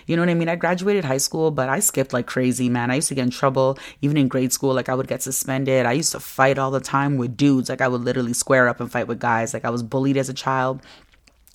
You 0.06 0.16
know 0.16 0.22
what 0.22 0.30
I 0.30 0.34
mean? 0.34 0.48
I 0.48 0.56
graduated 0.56 1.04
high 1.04 1.18
school, 1.18 1.50
but 1.50 1.68
I 1.68 1.80
skipped 1.80 2.14
like 2.14 2.26
crazy, 2.26 2.70
man. 2.70 2.90
I 2.90 2.94
used 2.94 3.08
to 3.08 3.14
get 3.14 3.24
in 3.24 3.30
trouble 3.30 3.78
even 4.00 4.16
in 4.16 4.28
grade 4.28 4.50
school. 4.50 4.72
Like 4.72 4.88
I 4.88 4.94
would 4.94 5.08
get 5.08 5.22
suspended. 5.22 5.84
I 5.84 5.92
used 5.92 6.12
to 6.12 6.20
fight 6.20 6.58
all 6.58 6.70
the 6.70 6.80
time 6.80 7.18
with 7.18 7.36
dudes. 7.36 7.68
Like 7.68 7.82
I 7.82 7.88
would 7.88 8.00
literally 8.00 8.32
square 8.32 8.66
up 8.66 8.80
and 8.80 8.90
fight 8.90 9.08
with 9.08 9.20
guys. 9.20 9.52
Like 9.52 9.66
I 9.66 9.70
was 9.70 9.82
bullied 9.82 10.16
as 10.16 10.30
a 10.30 10.34
child 10.34 10.80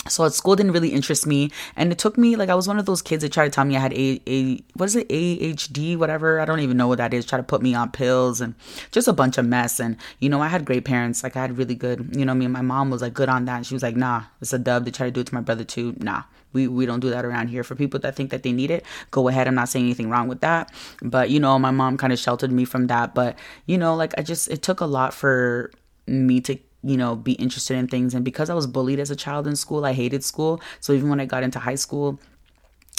so 0.07 0.25
at 0.25 0.33
school 0.33 0.55
didn't 0.55 0.71
really 0.71 0.89
interest 0.89 1.27
me 1.27 1.51
and 1.75 1.91
it 1.91 1.97
took 1.97 2.17
me 2.17 2.35
like 2.35 2.49
i 2.49 2.55
was 2.55 2.67
one 2.67 2.79
of 2.79 2.85
those 2.85 3.01
kids 3.01 3.23
that 3.23 3.31
tried 3.31 3.45
to 3.45 3.51
tell 3.51 3.65
me 3.65 3.75
i 3.75 3.79
had 3.79 3.93
a, 3.93 4.21
a 4.27 4.57
what 4.75 4.85
is 4.85 4.95
it? 4.95 5.09
Ahd 5.09 5.97
whatever? 5.97 6.39
I 6.39 6.45
don't 6.45 6.59
even 6.59 6.77
know 6.77 6.87
what 6.87 6.99
that 6.99 7.13
is. 7.13 7.25
Try 7.25 7.37
to 7.37 7.43
put 7.43 7.61
me 7.61 7.73
on 7.73 7.91
pills 7.91 8.41
and 8.41 8.55
just 8.91 9.07
a 9.07 9.13
bunch 9.13 9.37
of 9.37 9.45
mess 9.45 9.79
and 9.79 9.97
you 10.19 10.29
know 10.29 10.41
i 10.41 10.47
had 10.47 10.65
great 10.65 10.85
parents. 10.85 11.23
Like 11.23 11.35
i 11.35 11.41
had 11.41 11.57
really 11.57 11.75
good 11.75 12.15
you 12.15 12.25
know 12.25 12.33
me 12.33 12.45
and 12.45 12.53
my 12.53 12.61
mom 12.61 12.89
was 12.89 13.01
like 13.01 13.13
good 13.13 13.29
on 13.29 13.45
that. 13.45 13.57
And 13.57 13.65
she 13.65 13.73
was 13.73 13.83
like 13.83 13.95
nah 13.95 14.23
it's 14.41 14.53
a 14.53 14.59
dub 14.59 14.85
they 14.85 14.91
try 14.91 15.07
to 15.07 15.11
do 15.11 15.21
it 15.21 15.27
to 15.27 15.33
my 15.33 15.41
brother 15.41 15.63
too. 15.63 15.95
Nah 15.99 16.23
we, 16.53 16.67
we 16.67 16.85
don't 16.85 17.01
do 17.01 17.09
that 17.09 17.25
around 17.25 17.49
here. 17.49 17.63
For 17.63 17.75
people 17.75 17.99
that 17.99 18.15
think 18.15 18.31
that 18.31 18.43
they 18.43 18.51
need 18.51 18.71
it 18.71 18.85
go 19.11 19.27
ahead. 19.27 19.47
I'm 19.47 19.55
not 19.55 19.69
saying 19.69 19.85
anything 19.85 20.09
wrong 20.09 20.27
with 20.27 20.41
that. 20.41 20.71
But 21.01 21.29
you 21.29 21.39
know 21.39 21.57
my 21.59 21.71
mom 21.71 21.97
kind 21.97 22.13
of 22.13 22.19
sheltered 22.19 22.51
me 22.51 22.65
from 22.65 22.87
that. 22.87 23.15
But 23.15 23.37
you 23.65 23.77
know 23.77 23.95
like 23.95 24.13
i 24.17 24.21
just 24.21 24.47
it 24.49 24.61
took 24.61 24.79
a 24.79 24.85
lot 24.85 25.13
for 25.13 25.71
me 26.07 26.39
to 26.41 26.57
you 26.83 26.97
know, 26.97 27.15
be 27.15 27.33
interested 27.33 27.75
in 27.77 27.87
things. 27.87 28.13
And 28.13 28.23
because 28.23 28.49
I 28.49 28.53
was 28.53 28.67
bullied 28.67 28.99
as 28.99 29.11
a 29.11 29.15
child 29.15 29.47
in 29.47 29.55
school, 29.55 29.85
I 29.85 29.93
hated 29.93 30.23
school. 30.23 30.61
So 30.79 30.93
even 30.93 31.09
when 31.09 31.19
I 31.19 31.25
got 31.25 31.43
into 31.43 31.59
high 31.59 31.75
school, 31.75 32.19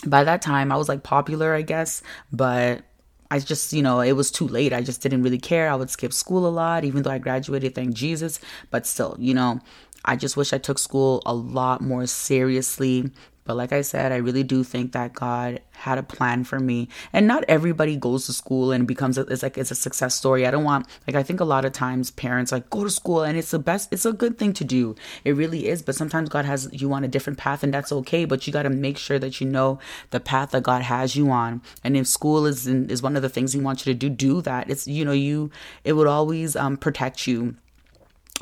by 0.07 0.25
that 0.25 0.43
time 0.43 0.71
I 0.71 0.77
was 0.77 0.89
like 0.89 1.03
popular, 1.03 1.55
I 1.55 1.63
guess, 1.63 2.03
but 2.33 2.83
I 3.31 3.39
just, 3.41 3.73
you 3.73 3.83
know, 3.83 4.01
it 4.01 4.13
was 4.13 4.31
too 4.31 4.49
late. 4.49 4.73
I 4.73 4.81
just 4.81 5.03
didn't 5.03 5.23
really 5.23 5.39
care. 5.39 5.71
I 5.71 5.75
would 5.75 5.91
skip 5.91 6.13
school 6.13 6.47
a 6.47 6.49
lot, 6.49 6.85
even 6.85 7.03
though 7.03 7.11
I 7.11 7.19
graduated, 7.19 7.75
thank 7.75 7.95
Jesus. 7.95 8.41
But 8.71 8.87
still, 8.87 9.17
you 9.19 9.35
know, 9.35 9.61
I 10.05 10.17
just 10.17 10.37
wish 10.37 10.53
I 10.53 10.59
took 10.59 10.79
school 10.79 11.23
a 11.27 11.35
lot 11.35 11.81
more 11.81 12.07
seriously 12.07 13.11
but 13.49 13.57
like 13.57 13.73
I 13.73 13.81
said, 13.81 14.13
I 14.13 14.17
really 14.17 14.43
do 14.43 14.63
think 14.63 14.93
that 14.93 15.15
God 15.15 15.63
had 15.71 15.97
a 15.97 16.03
plan 16.03 16.45
for 16.45 16.61
me. 16.61 16.87
And 17.15 17.27
not 17.27 17.47
everybody 17.49 17.97
goes 17.97 18.27
to 18.27 18.35
school 18.35 18.73
and 18.73 18.87
becomes 18.87 19.17
a, 19.17 19.23
it's 19.23 19.43
like 19.43 19.57
it's 19.57 19.71
a 19.71 19.75
success 19.75 20.15
story. 20.15 20.47
I 20.47 20.51
don't 20.51 20.65
want 20.65 20.87
like 21.07 21.17
I 21.17 21.23
think 21.23 21.41
a 21.41 21.47
lot 21.47 21.65
of 21.65 21.73
times 21.73 22.11
parents 22.11 22.53
like 22.53 22.69
go 22.69 22.85
to 22.85 22.91
school 22.91 23.23
and 23.23 23.39
it's 23.39 23.51
the 23.51 23.59
best 23.59 23.91
it's 23.91 24.05
a 24.05 24.13
good 24.13 24.37
thing 24.37 24.53
to 24.53 24.65
do. 24.65 24.95
It 25.25 25.33
really 25.33 25.67
is, 25.67 25.81
but 25.81 25.95
sometimes 25.95 26.29
God 26.29 26.45
has 26.45 26.69
you 26.73 26.93
on 26.93 27.05
a 27.05 27.09
different 27.09 27.39
path 27.39 27.63
and 27.63 27.73
that's 27.73 27.91
okay, 27.91 28.27
but 28.27 28.47
you 28.47 28.53
got 28.53 28.65
to 28.65 28.71
make 28.71 28.99
sure 28.99 29.19
that 29.19 29.41
you 29.41 29.47
know 29.47 29.79
the 30.11 30.21
path 30.21 30.51
that 30.51 30.63
God 30.63 30.83
has 30.83 31.17
you 31.17 31.31
on. 31.31 31.63
And 31.83 31.97
if 31.97 32.07
school 32.07 32.45
is 32.45 32.67
in, 32.67 32.91
is 32.91 33.03
one 33.03 33.17
of 33.17 33.23
the 33.23 33.31
things 33.31 33.55
he 33.55 33.61
wants 33.61 33.87
you 33.87 33.95
to 33.95 33.99
do, 33.99 34.11
do 34.11 34.43
that. 34.43 34.69
It's 34.69 34.87
you 34.87 35.07
know, 35.07 35.13
you 35.13 35.51
it 35.85 35.95
would 35.95 36.07
always 36.07 36.55
um 36.55 36.77
protect 36.77 37.27
you 37.27 37.57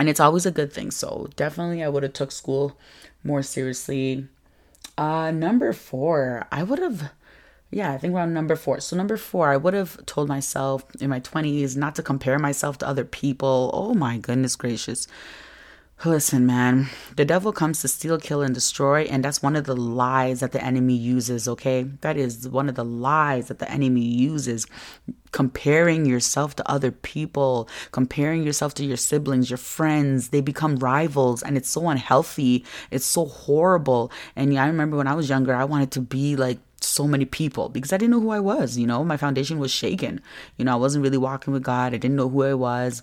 and 0.00 0.08
it's 0.08 0.20
always 0.20 0.46
a 0.46 0.50
good 0.50 0.72
thing 0.72 0.90
so 0.90 1.28
definitely 1.36 1.82
i 1.82 1.88
would 1.88 2.02
have 2.02 2.12
took 2.12 2.32
school 2.32 2.76
more 3.24 3.42
seriously 3.42 4.28
uh, 4.98 5.30
number 5.30 5.72
four, 5.72 6.46
I 6.50 6.62
would 6.62 6.78
have, 6.78 7.10
yeah, 7.70 7.92
I 7.92 7.98
think 7.98 8.14
around 8.14 8.32
number 8.34 8.56
four. 8.56 8.80
So, 8.80 8.96
number 8.96 9.16
four, 9.16 9.50
I 9.50 9.56
would 9.56 9.74
have 9.74 10.04
told 10.06 10.28
myself 10.28 10.84
in 11.00 11.10
my 11.10 11.20
20s 11.20 11.76
not 11.76 11.94
to 11.96 12.02
compare 12.02 12.38
myself 12.38 12.78
to 12.78 12.88
other 12.88 13.04
people. 13.04 13.70
Oh 13.74 13.94
my 13.94 14.18
goodness 14.18 14.56
gracious. 14.56 15.06
Listen, 16.04 16.44
man, 16.44 16.88
the 17.16 17.24
devil 17.24 17.52
comes 17.52 17.80
to 17.80 17.88
steal, 17.88 18.18
kill, 18.18 18.42
and 18.42 18.54
destroy, 18.54 19.04
and 19.04 19.24
that's 19.24 19.42
one 19.42 19.56
of 19.56 19.64
the 19.64 19.74
lies 19.74 20.40
that 20.40 20.52
the 20.52 20.62
enemy 20.62 20.94
uses, 20.94 21.48
okay? 21.48 21.84
That 22.02 22.18
is 22.18 22.46
one 22.46 22.68
of 22.68 22.74
the 22.74 22.84
lies 22.84 23.48
that 23.48 23.60
the 23.60 23.70
enemy 23.70 24.02
uses. 24.02 24.66
Comparing 25.32 26.04
yourself 26.04 26.54
to 26.56 26.70
other 26.70 26.90
people, 26.90 27.66
comparing 27.92 28.42
yourself 28.42 28.74
to 28.74 28.84
your 28.84 28.98
siblings, 28.98 29.48
your 29.48 29.56
friends, 29.56 30.28
they 30.28 30.42
become 30.42 30.76
rivals, 30.76 31.42
and 31.42 31.56
it's 31.56 31.70
so 31.70 31.88
unhealthy. 31.88 32.62
It's 32.90 33.06
so 33.06 33.24
horrible. 33.24 34.12
And 34.36 34.52
yeah, 34.52 34.64
I 34.64 34.66
remember 34.66 34.98
when 34.98 35.08
I 35.08 35.14
was 35.14 35.30
younger, 35.30 35.54
I 35.54 35.64
wanted 35.64 35.92
to 35.92 36.02
be 36.02 36.36
like 36.36 36.58
so 36.80 37.06
many 37.08 37.24
people 37.24 37.68
because 37.68 37.92
I 37.92 37.96
didn't 37.96 38.12
know 38.12 38.20
who 38.20 38.30
I 38.30 38.40
was. 38.40 38.76
You 38.76 38.86
know, 38.86 39.02
my 39.02 39.16
foundation 39.16 39.58
was 39.58 39.70
shaken. 39.70 40.20
You 40.56 40.66
know, 40.66 40.72
I 40.72 40.76
wasn't 40.76 41.02
really 41.02 41.18
walking 41.18 41.52
with 41.52 41.62
God. 41.62 41.94
I 41.94 41.96
didn't 41.96 42.16
know 42.16 42.28
who 42.28 42.42
I 42.42 42.54
was. 42.54 43.02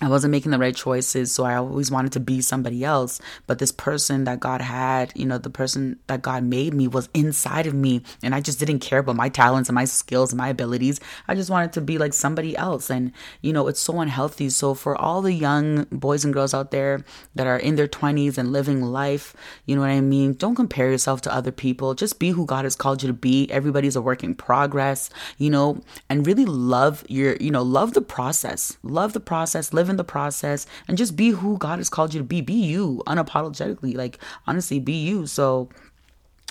I 0.00 0.08
wasn't 0.08 0.32
making 0.32 0.50
the 0.50 0.58
right 0.58 0.74
choices, 0.74 1.30
so 1.30 1.44
I 1.44 1.54
always 1.54 1.90
wanted 1.90 2.12
to 2.12 2.20
be 2.20 2.40
somebody 2.40 2.82
else. 2.82 3.20
But 3.46 3.60
this 3.60 3.70
person 3.70 4.24
that 4.24 4.40
God 4.40 4.60
had, 4.60 5.12
you 5.14 5.26
know, 5.26 5.38
the 5.38 5.50
person 5.50 5.98
that 6.08 6.22
God 6.22 6.42
made 6.42 6.74
me 6.74 6.88
was 6.88 7.08
inside 7.14 7.68
of 7.68 7.74
me, 7.74 8.02
and 8.20 8.34
I 8.34 8.40
just 8.40 8.58
didn't 8.58 8.80
care 8.80 8.98
about 8.98 9.14
my 9.14 9.28
talents 9.28 9.68
and 9.68 9.74
my 9.74 9.84
skills 9.84 10.32
and 10.32 10.38
my 10.38 10.48
abilities. 10.48 10.98
I 11.28 11.36
just 11.36 11.50
wanted 11.50 11.72
to 11.74 11.80
be 11.80 11.98
like 11.98 12.14
somebody 12.14 12.56
else, 12.56 12.90
and 12.90 13.12
you 13.42 13.52
know, 13.52 13.68
it's 13.68 13.80
so 13.80 14.00
unhealthy. 14.00 14.48
So 14.48 14.74
for 14.74 14.96
all 14.96 15.22
the 15.22 15.32
young 15.32 15.84
boys 15.92 16.24
and 16.24 16.34
girls 16.34 16.52
out 16.52 16.72
there 16.72 17.04
that 17.36 17.46
are 17.46 17.58
in 17.58 17.76
their 17.76 17.86
20s 17.86 18.38
and 18.38 18.50
living 18.50 18.82
life, 18.82 19.36
you 19.66 19.76
know 19.76 19.82
what 19.82 19.90
I 19.90 20.00
mean? 20.00 20.32
Don't 20.32 20.56
compare 20.56 20.90
yourself 20.90 21.20
to 21.22 21.34
other 21.34 21.52
people. 21.52 21.94
Just 21.94 22.18
be 22.18 22.30
who 22.30 22.44
God 22.44 22.64
has 22.64 22.74
called 22.74 23.04
you 23.04 23.06
to 23.06 23.12
be. 23.12 23.48
Everybody's 23.52 23.94
a 23.94 24.02
work 24.02 24.24
in 24.24 24.34
progress, 24.34 25.10
you 25.38 25.50
know, 25.50 25.80
and 26.08 26.26
really 26.26 26.46
love 26.46 27.04
your, 27.08 27.36
you 27.36 27.52
know, 27.52 27.62
love 27.62 27.94
the 27.94 28.02
process. 28.02 28.78
Love 28.82 29.12
the 29.12 29.20
process. 29.20 29.72
Live 29.72 29.91
in 29.92 29.96
the 29.96 30.04
process 30.04 30.66
and 30.88 30.98
just 30.98 31.14
be 31.14 31.30
who 31.30 31.56
God 31.58 31.78
has 31.78 31.88
called 31.88 32.12
you 32.12 32.20
to 32.20 32.24
be. 32.24 32.40
Be 32.40 32.54
you 32.54 33.02
unapologetically. 33.06 33.94
Like, 33.94 34.18
honestly, 34.46 34.80
be 34.80 34.94
you. 34.94 35.26
So 35.26 35.68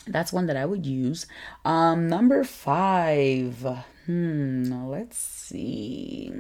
that's 0.08 0.32
one 0.32 0.46
that 0.46 0.56
I 0.56 0.66
would 0.66 0.86
use. 0.86 1.26
Um, 1.66 2.08
number 2.08 2.44
five. 2.46 3.66
Hmm, 4.06 4.88
let's 4.90 5.18
see. 5.18 6.34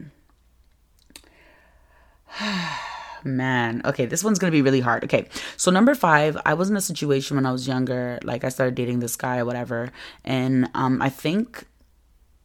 Man, 3.23 3.81
okay, 3.85 4.05
this 4.07 4.23
one's 4.23 4.39
gonna 4.39 4.51
be 4.51 4.63
really 4.63 4.79
hard. 4.79 5.03
Okay, 5.03 5.27
so 5.57 5.69
number 5.69 5.93
five, 5.93 6.37
I 6.43 6.55
was 6.55 6.71
in 6.71 6.77
a 6.77 6.81
situation 6.81 7.35
when 7.37 7.45
I 7.45 7.51
was 7.51 7.67
younger, 7.67 8.17
like 8.23 8.43
I 8.43 8.49
started 8.49 8.73
dating 8.73 8.99
this 8.99 9.15
guy 9.15 9.37
or 9.37 9.45
whatever, 9.45 9.91
and 10.23 10.69
um, 10.73 11.01
I 11.01 11.09
think 11.09 11.67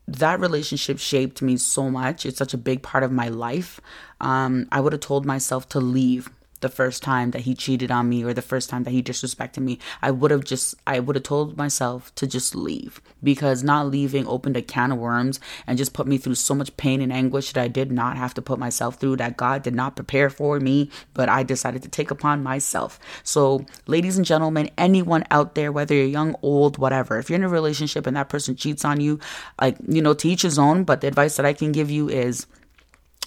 that 0.09 0.41
relationship 0.41 0.99
shaped 0.99 1.43
me 1.43 1.57
so 1.57 1.91
much. 1.91 2.25
It's 2.25 2.39
such 2.39 2.55
a 2.55 2.59
big 2.59 2.83
part 2.83 3.03
of 3.03 3.11
my 3.11 3.29
life. 3.29 3.81
Um, 4.21 4.69
I 4.71 4.81
would 4.81 4.93
have 4.93 5.01
told 5.01 5.27
myself 5.27 5.69
to 5.71 5.81
leave 5.81 6.31
the 6.59 6.69
first 6.69 7.03
time 7.03 7.31
that 7.31 7.43
he 7.43 7.55
cheated 7.55 7.91
on 7.91 8.09
me 8.09 8.25
or 8.25 8.33
the 8.33 8.43
first 8.43 8.71
time 8.71 8.85
that 8.85 8.91
he 8.91 9.03
disrespected 9.03 9.63
me 9.63 9.79
i 10.03 10.11
would 10.11 10.31
have 10.31 10.45
just 10.45 10.75
i 10.87 10.99
would 10.99 11.17
have 11.17 11.23
told 11.23 11.57
myself 11.57 12.15
to 12.15 12.27
just 12.27 12.55
leave. 12.55 13.01
Because 13.23 13.63
not 13.63 13.89
leaving 13.89 14.27
opened 14.27 14.57
a 14.57 14.63
can 14.63 14.93
of 14.93 14.99
worms 14.99 15.41
and 15.67 15.79
just 15.79 15.93
put 15.93 16.07
me 16.07 16.19
through 16.19 16.37
so 16.37 16.55
much 16.55 16.77
pain 16.77 17.01
and 17.01 17.13
anguish 17.13 17.53
that 17.53 17.63
i 17.63 17.69
did 17.69 17.91
not 17.91 18.17
have 18.17 18.35
to 18.35 18.43
put 18.43 18.59
myself 18.59 18.97
through 18.97 19.17
that 19.17 19.37
god 19.37 19.63
did 19.63 19.75
not 19.75 19.97
prepare 19.97 20.31
for 20.31 20.61
me 20.61 20.91
but 21.15 21.29
i 21.29 21.43
decided 21.43 21.83
to 21.83 21.89
take 21.89 22.11
upon 22.11 22.43
myself. 22.43 22.99
So 23.23 23.65
ladies 23.87 24.17
and 24.17 24.27
gentlemen 24.27 24.71
anyone 24.79 25.25
out 25.31 25.55
there 25.55 25.73
whether 25.73 25.95
you're 25.95 26.05
young 26.05 26.37
old 26.43 26.79
whatever 26.79 27.19
if 27.19 27.29
you're 27.31 27.39
in 27.39 27.45
a 27.45 27.49
relationship 27.49 28.07
and 28.07 28.17
that 28.17 28.29
person 28.29 28.57
cheats 28.57 28.85
on 28.85 29.01
you 29.01 29.19
like 29.61 29.77
you 29.89 30.03
know 30.03 30.15
to 30.15 30.29
each 30.29 30.43
his 30.43 30.59
own 30.59 30.85
but 30.85 31.01
the 31.01 31.09
advice 31.09 31.37
that 31.37 31.47
i 31.47 31.53
can 31.53 31.73
give 31.73 31.91
you 31.91 32.09
is 32.09 32.47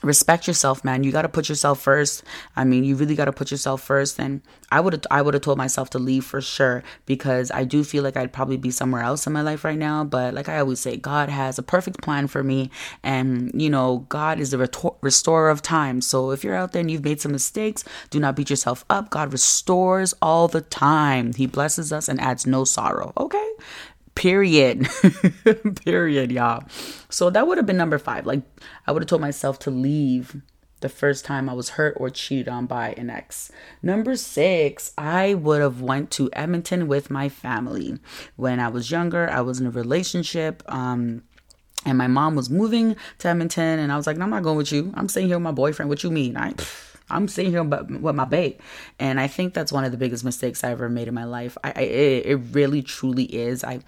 respect 0.03 0.47
yourself 0.47 0.83
man. 0.83 1.03
You 1.03 1.11
got 1.11 1.23
to 1.23 1.29
put 1.29 1.49
yourself 1.49 1.81
first. 1.81 2.23
I 2.55 2.63
mean 2.63 2.83
you 2.83 2.95
really 2.95 3.15
got 3.15 3.25
to 3.25 3.33
put 3.33 3.51
yourself 3.51 3.81
first. 3.81 4.19
And 4.19 4.41
i 4.71 4.79
would 4.79 4.93
have 4.93 5.03
i 5.11 5.21
would 5.21 5.33
have 5.33 5.43
told 5.43 5.57
myself 5.57 5.89
to 5.89 5.99
leave 5.99 6.23
for 6.23 6.41
sure 6.41 6.83
because 7.07 7.49
i 7.51 7.63
do 7.63 7.83
feel 7.83 8.03
like 8.03 8.15
i'd 8.15 8.31
probably 8.31 8.55
be 8.55 8.69
somewhere 8.69 9.01
else 9.01 9.25
in 9.25 9.33
my 9.33 9.41
life 9.41 9.63
right 9.63 9.77
now. 9.77 10.03
But 10.03 10.33
like 10.33 10.49
i 10.49 10.59
always 10.59 10.79
say 10.79 10.97
god 10.97 11.29
has 11.29 11.57
a 11.57 11.63
perfect 11.63 12.01
plan 12.01 12.27
for 12.27 12.43
me. 12.43 12.71
And 13.03 13.51
you 13.59 13.69
know 13.69 14.05
god 14.09 14.39
is 14.39 14.51
the 14.51 14.97
restorer 15.01 15.49
of 15.49 15.61
time. 15.61 16.01
So 16.01 16.31
if 16.31 16.43
you're 16.43 16.55
out 16.55 16.71
there 16.71 16.81
and 16.81 16.91
you've 16.91 17.03
made 17.03 17.21
some 17.21 17.31
mistakes 17.31 17.83
do 18.09 18.19
not 18.19 18.35
beat 18.35 18.49
yourself 18.49 18.85
up. 18.89 19.09
God 19.09 19.31
restores 19.33 20.13
all 20.21 20.47
the 20.47 20.61
time. 20.61 21.33
He 21.33 21.45
blesses 21.45 21.91
us 21.91 22.07
and 22.07 22.19
adds 22.21 22.45
no 22.45 22.63
sorrow 22.63 23.13
okay 23.17 23.49
Period. 24.19 24.85
Period, 25.85 26.29
y'all. 26.29 26.65
So 27.09 27.29
that 27.29 27.47
would 27.47 27.57
have 27.57 27.65
been 27.65 27.77
number 27.77 27.97
five. 27.97 28.25
Like, 28.25 28.41
I 28.85 28.91
would 28.91 29.01
have 29.01 29.07
told 29.07 29.21
myself 29.21 29.59
to 29.59 29.71
leave 29.71 30.41
the 30.81 30.89
first 30.89 31.23
time 31.23 31.47
I 31.49 31.53
was 31.53 31.69
hurt 31.69 31.95
or 31.97 32.09
cheated 32.09 32.49
on 32.49 32.65
by 32.65 32.89
an 32.97 33.09
ex. 33.09 33.49
Number 33.81 34.17
six, 34.17 34.91
I 34.97 35.35
would 35.35 35.61
have 35.61 35.79
went 35.79 36.11
to 36.11 36.29
Edmonton 36.33 36.89
with 36.89 37.09
my 37.09 37.29
family. 37.29 37.97
When 38.35 38.59
I 38.59 38.67
was 38.67 38.91
younger, 38.91 39.29
I 39.29 39.39
was 39.39 39.61
in 39.61 39.67
a 39.67 39.71
relationship. 39.71 40.63
Um, 40.67 41.23
and 41.85 41.97
my 41.97 42.07
mom 42.07 42.35
was 42.35 42.49
moving 42.49 42.97
to 43.19 43.27
Edmonton, 43.29 43.79
and 43.79 43.89
I 43.89 43.95
was 43.95 44.05
like, 44.05 44.17
no, 44.17 44.25
I'm 44.25 44.31
not 44.31 44.43
going 44.43 44.57
with 44.57 44.73
you. 44.73 44.91
I'm 44.95 45.07
staying 45.07 45.27
here 45.27 45.37
with 45.37 45.43
my 45.43 45.51
boyfriend. 45.53 45.87
What 45.87 46.03
you 46.03 46.11
mean? 46.11 46.35
I 46.35 46.55
I'm 47.09 47.27
sitting 47.27 47.51
here 47.51 47.63
with 47.63 48.15
my 48.15 48.25
babe, 48.25 48.59
and 48.99 49.19
I 49.19 49.27
think 49.27 49.53
that's 49.53 49.71
one 49.71 49.83
of 49.83 49.91
the 49.91 49.97
biggest 49.97 50.23
mistakes 50.23 50.63
I 50.63 50.71
ever 50.71 50.89
made 50.89 51.07
in 51.07 51.13
my 51.13 51.25
life. 51.25 51.57
I, 51.63 51.73
I 51.75 51.81
it, 51.81 52.39
really 52.51 52.81
truly 52.81 53.25
is. 53.25 53.63
I 53.63 53.79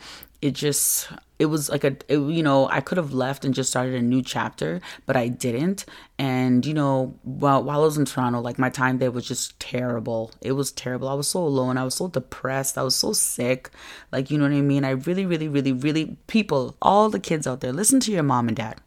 it 0.42 0.54
just 0.54 1.10
it 1.38 1.46
was 1.46 1.70
like 1.70 1.84
a 1.84 1.96
it, 2.08 2.18
you 2.18 2.42
know 2.42 2.68
i 2.70 2.82
could 2.82 2.98
have 2.98 3.14
left 3.14 3.46
and 3.46 3.54
just 3.54 3.70
started 3.70 3.94
a 3.94 4.02
new 4.02 4.24
chapter 4.24 4.82
but 5.06 5.16
i 5.16 5.28
didn't. 5.28 5.86
And 6.18 6.66
you 6.66 6.74
know 6.74 7.16
while, 7.24 7.64
while 7.64 7.82
i 7.82 7.86
was 7.86 7.98
in 7.98 8.06
toronto 8.06 8.40
like 8.42 8.60
my 8.60 8.70
time 8.70 8.98
there 8.98 9.12
was 9.12 9.28
just 9.28 9.60
terrible. 9.60 10.32
It 10.42 10.54
was 10.54 10.72
terrible. 10.72 11.08
I 11.08 11.14
was 11.14 11.28
so 11.28 11.42
alone. 11.44 11.78
I 11.78 11.84
was 11.84 11.96
so 11.96 12.08
depressed. 12.08 12.78
I 12.78 12.84
was 12.84 12.96
so 12.96 13.14
sick. 13.14 13.70
Like 14.12 14.32
you 14.32 14.38
know 14.38 14.46
what 14.46 14.54
i 14.54 14.62
mean? 14.62 14.84
I 14.84 14.92
really 14.92 15.26
really 15.26 15.48
really 15.48 15.74
really 15.74 16.18
people 16.28 16.76
all 16.82 17.10
the 17.10 17.20
kids 17.20 17.48
out 17.48 17.62
there 17.62 17.74
listen 17.74 18.00
to 18.02 18.12
your 18.12 18.24
mom 18.24 18.48
and 18.48 18.58
dad 18.58 18.82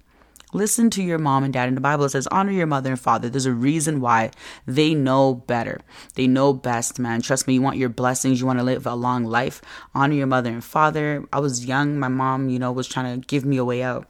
Listen 0.55 0.89
to 0.91 1.03
your 1.03 1.19
mom 1.19 1.43
and 1.43 1.53
dad. 1.53 1.69
In 1.69 1.75
the 1.75 1.81
Bible, 1.81 2.05
it 2.05 2.11
says, 2.11 2.29
honor 2.29 2.53
your 2.53 2.69
mother 2.69 2.91
and 2.91 3.01
father. 3.01 3.29
There's 3.29 3.45
a 3.45 3.53
reason 3.53 4.01
why 4.01 4.31
they 4.67 4.95
know 4.95 5.35
better. 5.35 5.81
They 6.15 6.29
know 6.29 6.53
best, 6.53 7.01
man. 7.01 7.23
Trust 7.23 7.49
me, 7.49 7.55
you 7.55 7.61
want 7.61 7.77
your 7.77 7.89
blessings. 7.89 8.41
You 8.41 8.47
want 8.47 8.61
to 8.61 8.65
live 8.65 8.87
a 8.87 8.95
long 8.95 9.25
life. 9.25 9.61
Honor 9.97 10.15
your 10.15 10.29
mother 10.29 10.51
and 10.51 10.63
father. 10.63 11.25
I 11.33 11.41
was 11.41 11.67
young. 11.67 11.99
My 11.99 12.07
mom, 12.07 12.49
you 12.49 12.61
know, 12.61 12.71
was 12.71 12.87
trying 12.87 13.21
to 13.21 13.27
give 13.27 13.45
me 13.45 13.57
a 13.57 13.65
way 13.65 13.83
out, 13.83 14.09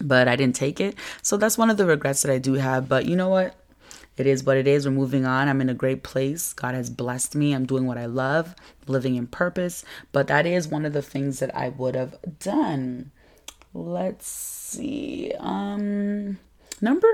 but 0.00 0.28
I 0.28 0.36
didn't 0.36 0.54
take 0.54 0.80
it. 0.80 0.94
So 1.22 1.36
that's 1.36 1.58
one 1.58 1.70
of 1.70 1.76
the 1.76 1.86
regrets 1.86 2.22
that 2.22 2.32
I 2.32 2.38
do 2.38 2.52
have. 2.54 2.88
But 2.88 3.06
you 3.06 3.16
know 3.16 3.28
what? 3.28 3.56
It 4.16 4.28
is 4.28 4.44
what 4.44 4.56
it 4.56 4.68
is. 4.68 4.86
We're 4.86 4.92
moving 4.92 5.26
on. 5.26 5.48
I'm 5.48 5.60
in 5.60 5.68
a 5.68 5.74
great 5.74 6.04
place. 6.04 6.52
God 6.52 6.74
has 6.74 6.88
blessed 6.88 7.34
me. 7.34 7.52
I'm 7.52 7.66
doing 7.66 7.86
what 7.86 7.98
I 7.98 8.06
love, 8.06 8.54
living 8.86 9.16
in 9.16 9.26
purpose. 9.26 9.84
But 10.12 10.28
that 10.28 10.46
is 10.46 10.68
one 10.68 10.84
of 10.84 10.92
the 10.92 11.02
things 11.02 11.40
that 11.40 11.54
I 11.54 11.68
would 11.68 11.96
have 11.96 12.16
done. 12.38 13.10
Let's 13.78 14.26
see. 14.26 15.32
Um 15.38 16.38
number 16.80 17.08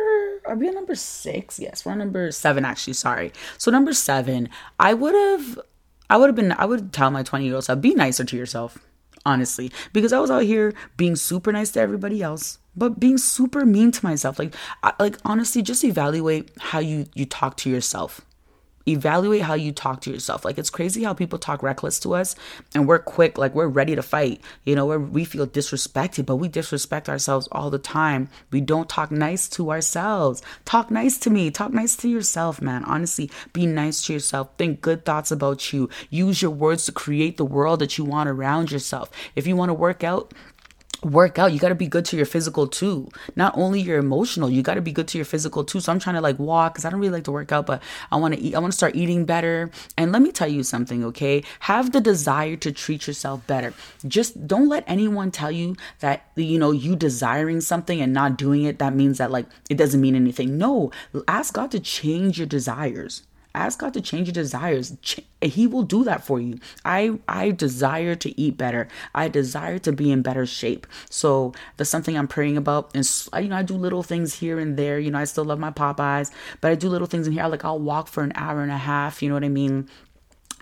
are 0.47 0.57
we 0.57 0.69
on 0.69 0.75
number 0.75 0.95
six? 0.95 1.59
Yes, 1.59 1.85
we're 1.85 1.93
on 1.93 1.99
number 1.99 2.31
seven 2.31 2.65
actually, 2.65 2.95
sorry. 2.95 3.33
So 3.59 3.71
number 3.71 3.93
seven, 3.93 4.49
I 4.81 4.95
would 4.95 5.15
have 5.15 5.61
I 6.09 6.17
would 6.17 6.29
have 6.29 6.37
been 6.37 6.53
I 6.53 6.65
would 6.65 6.93
tell 6.93 7.11
my 7.11 7.23
20 7.23 7.45
year 7.45 7.55
old 7.55 7.65
self, 7.65 7.81
be 7.81 7.95
nicer 7.95 8.25
to 8.25 8.37
yourself. 8.37 8.79
Honestly. 9.27 9.73
Because 9.93 10.13
I 10.13 10.19
was 10.21 10.31
out 10.31 10.43
here 10.43 10.75
being 10.97 11.17
super 11.17 11.51
nice 11.53 11.71
to 11.73 11.81
everybody 11.81 12.23
else, 12.23 12.59
but 12.77 13.01
being 13.01 13.17
super 13.19 13.65
mean 13.65 13.91
to 13.91 14.05
myself. 14.05 14.39
Like 14.39 14.55
I, 14.83 14.93
like 14.99 15.19
honestly, 15.25 15.63
just 15.63 15.85
evaluate 15.85 16.51
how 16.61 16.79
you 16.79 17.07
you 17.15 17.27
talk 17.27 17.57
to 17.59 17.71
yourself 17.71 18.21
evaluate 18.87 19.43
how 19.43 19.55
you 19.55 19.73
talk 19.73 20.01
to 20.03 20.11
yourself. 20.11 20.45
Like 20.45 20.59
it's 20.59 20.71
crazy 20.71 21.05
how 21.05 21.15
people 21.15 21.39
talk 21.39 21.63
reckless 21.63 21.99
to 22.01 22.15
us 22.15 22.37
and 22.75 22.87
we're 22.87 22.99
quick, 22.99 23.39
like 23.39 23.55
we're 23.55 23.67
ready 23.67 23.95
to 23.95 24.03
fight. 24.03 24.41
You 24.65 24.75
know, 24.75 24.87
we 24.87 25.25
feel 25.25 25.47
disrespected, 25.47 26.27
but 26.27 26.37
we 26.37 26.49
disrespect 26.49 27.09
ourselves 27.09 27.49
all 27.53 27.71
the 27.71 27.79
time. 27.79 28.29
We 28.51 28.61
don't 28.61 28.89
talk 28.89 29.11
nice 29.11 29.49
to 29.51 29.71
ourselves. 29.71 30.43
Talk 30.65 30.91
nice 30.91 31.19
to 31.19 31.31
me. 31.31 31.51
Talk 31.51 31.73
nice 31.73 31.97
to 31.97 32.09
yourself, 32.09 32.61
man. 32.61 32.85
Honestly, 32.85 33.31
be 33.53 33.67
nice 33.67 34.05
to 34.07 34.13
yourself. 34.13 34.51
Think 34.59 34.81
good 34.81 35.05
thoughts 35.05 35.31
about 35.31 35.73
you. 35.73 35.89
Use 36.11 36.43
your 36.43 36.51
words 36.51 36.87
to 36.87 36.93
create 36.93 37.37
the 37.37 37.45
world 37.45 37.81
that 37.81 37.99
you 37.99 38.05
want 38.05 38.29
around 38.29 38.71
yourself. 38.71 39.11
If 39.35 39.47
you 39.47 39.57
want 39.57 39.71
to 39.71 39.75
work 39.75 40.05
out, 40.05 40.33
work 41.05 41.39
out. 41.39 41.53
You 41.53 41.59
got 41.59 41.69
to 41.69 41.75
be 41.75 41.87
good 41.87 42.05
to 42.07 42.17
your 42.17 42.27
physical 42.27 42.67
too. 42.67 43.09
Not 43.37 43.57
only 43.57 43.81
your 43.81 43.99
emotional 43.99 44.51
you 44.51 44.63
got 44.63 44.75
to 44.75 44.81
be 44.81 44.93
good 44.93 45.09
to 45.09 45.19
your 45.19 45.25
physical 45.25 45.65
too. 45.65 45.81
So 45.81 45.93
i'm 45.93 45.99
trying 45.99 46.17
to 46.17 46.21
like 46.21 46.39
walk 46.39 46.75
because 46.75 46.85
i 46.85 46.91
don't 46.91 47.01
really 47.01 47.13
like 47.13 47.25
to 47.25 47.33
work 47.33 47.53
out 47.53 47.67
but 47.67 47.83
i 48.11 48.17
want 48.17 48.35
to 48.35 48.41
eat 48.41 48.55
i 48.55 48.59
want 48.59 48.73
to 48.73 48.77
start 48.77 48.95
eating 48.97 49.25
better. 49.25 49.71
And 49.97 50.13
let 50.13 50.23
me 50.23 50.33
tell 50.33 50.49
you 50.49 50.63
something 50.63 51.05
okay? 51.05 51.43
Have 51.61 51.93
the 51.93 52.01
desire 52.01 52.57
to 52.57 52.73
treat 52.73 53.07
yourself 53.07 53.47
better. 53.47 53.75
Just 54.07 54.47
don't 54.47 54.69
let 54.69 54.85
anyone 54.87 55.31
tell 55.31 55.51
you 55.51 55.77
that 56.01 56.27
you 56.37 56.59
know 56.59 56.71
you 56.71 56.97
desiring 56.97 57.61
something 57.61 58.01
and 58.01 58.13
not 58.13 58.37
doing 58.37 58.65
it 58.65 58.79
that 58.79 58.95
means 58.95 59.19
that 59.19 59.31
like 59.31 59.47
it 59.71 59.77
doesn't 59.77 60.01
mean 60.01 60.15
anything. 60.15 60.59
No. 60.59 60.91
Ask 61.29 61.55
god 61.55 61.71
to 61.73 61.81
change 61.81 62.39
your 62.39 62.47
desires 62.47 63.23
ask 63.55 63.79
God 63.79 63.95
to 63.95 64.01
change 64.01 64.29
your 64.29 64.33
desires. 64.35 64.97
He 65.41 65.67
will 65.67 65.83
do 65.83 66.05
that 66.05 66.25
for 66.25 66.41
you. 66.41 66.59
I 66.85 67.19
I 67.29 67.51
desire 67.51 68.15
to 68.17 68.41
eat 68.41 68.57
better. 68.57 68.89
I 69.15 69.29
desire 69.29 69.79
to 69.81 69.93
be 69.93 70.11
in 70.11 70.23
better 70.23 70.47
shape. 70.47 70.87
So 71.11 71.53
that's 71.77 71.91
something 71.91 72.17
I'm 72.17 72.29
praying 72.29 72.57
about. 72.57 72.95
And 72.95 73.09
you 73.43 73.49
know, 73.49 73.57
I 73.57 73.63
do 73.63 73.75
little 73.75 74.03
things 74.03 74.35
here 74.35 74.59
and 74.59 74.77
there. 74.77 74.99
You 74.99 75.11
know, 75.11 75.19
I 75.19 75.25
still 75.25 75.45
love 75.45 75.59
my 75.59 75.71
Popeyes, 75.71 76.31
but 76.61 76.71
I 76.71 76.75
do 76.75 76.89
little 76.89 77.07
things 77.07 77.27
in 77.27 77.33
here. 77.33 77.47
Like 77.47 77.65
I'll 77.65 77.79
walk 77.79 78.09
for 78.09 78.23
an 78.23 78.33
hour 78.35 78.63
and 78.63 78.73
a 78.73 78.79
half. 78.79 79.23
You 79.23 79.29
know 79.29 79.35
what 79.35 79.45
I 79.45 79.49
mean? 79.49 79.89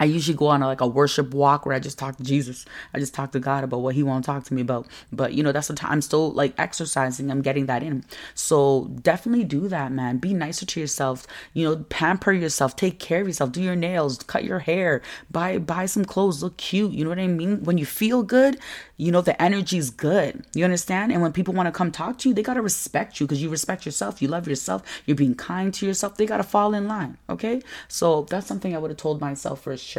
I 0.03 0.07
usually 0.07 0.37
go 0.37 0.49
on 0.49 0.65
a, 0.65 0.67
like 0.67 0.81
a 0.81 0.87
worship 0.87 1.33
walk 1.33 1.65
where 1.65 1.77
I 1.77 1.79
just 1.79 1.97
talk 1.97 2.17
to 2.17 2.25
Jesus. 2.25 2.65
I 2.93 2.99
just 2.99 3.15
talk 3.15 3.31
to 3.33 3.39
God 3.39 3.63
about 3.63 3.83
what 3.83 3.95
He 3.95 4.03
won't 4.03 4.25
talk 4.25 4.43
to 4.43 4.53
me 4.53 4.61
about. 4.61 4.89
But 5.13 5.35
you 5.35 5.45
know, 5.45 5.53
that's 5.53 5.69
the 5.69 5.75
time 5.75 5.93
I'm 5.93 6.03
still 6.03 6.33
like 6.33 6.55
exercising. 6.59 7.31
I'm 7.31 7.41
getting 7.41 7.67
that 7.67 7.85
in. 7.85 8.05
So 8.35 8.91
definitely 9.01 9.45
do 9.45 9.69
that, 9.69 9.93
man. 9.93 10.19
Be 10.19 10.35
nicer 10.35 10.67
to 10.67 10.81
yourself. 10.81 11.25
You 11.53 11.69
know, 11.69 11.77
pamper 11.85 12.33
yourself. 12.33 12.75
Take 12.75 12.99
care 12.99 13.21
of 13.21 13.29
yourself. 13.29 13.53
Do 13.53 13.63
your 13.63 13.77
nails. 13.77 14.19
Cut 14.19 14.43
your 14.43 14.59
hair. 14.59 15.03
Buy 15.31 15.59
buy 15.59 15.87
some 15.87 16.05
clothes. 16.05 16.43
Look 16.43 16.57
cute. 16.57 16.91
You 16.91 17.05
know 17.05 17.11
what 17.11 17.21
I 17.21 17.29
mean? 17.29 17.63
When 17.63 17.79
you 17.79 17.87
feel 17.87 18.25
good, 18.25 18.59
you 18.97 19.13
know 19.13 19.21
the 19.21 19.41
energy's 19.41 19.91
good. 19.91 20.45
You 20.53 20.65
understand? 20.65 21.13
And 21.13 21.23
when 21.23 21.33
people 21.33 21.55
want 21.55 21.69
to 21.69 21.73
come 21.73 21.93
talk 21.93 22.19
to 22.19 22.29
you, 22.29 22.35
they 22.35 22.43
gotta 22.43 22.61
respect 22.61 23.21
you 23.21 23.27
because 23.29 23.41
you 23.41 23.51
respect 23.51 23.87
yourself. 23.87 24.21
You 24.21 24.27
love 24.27 24.49
yourself. 24.49 24.83
You're 25.07 25.17
being 25.17 25.37
kind 25.37 25.73
to 25.75 25.87
yourself. 25.87 26.17
They 26.17 26.27
gotta 26.27 26.43
fall 26.43 26.75
in 26.75 26.89
line. 26.89 27.19
Okay. 27.31 27.63
So 27.87 28.23
that's 28.31 28.49
something 28.49 28.75
I 28.75 28.79
would 28.79 28.91
have 28.91 28.99
told 28.99 29.21
myself 29.21 29.63
for 29.63 29.77
sure. 29.77 29.92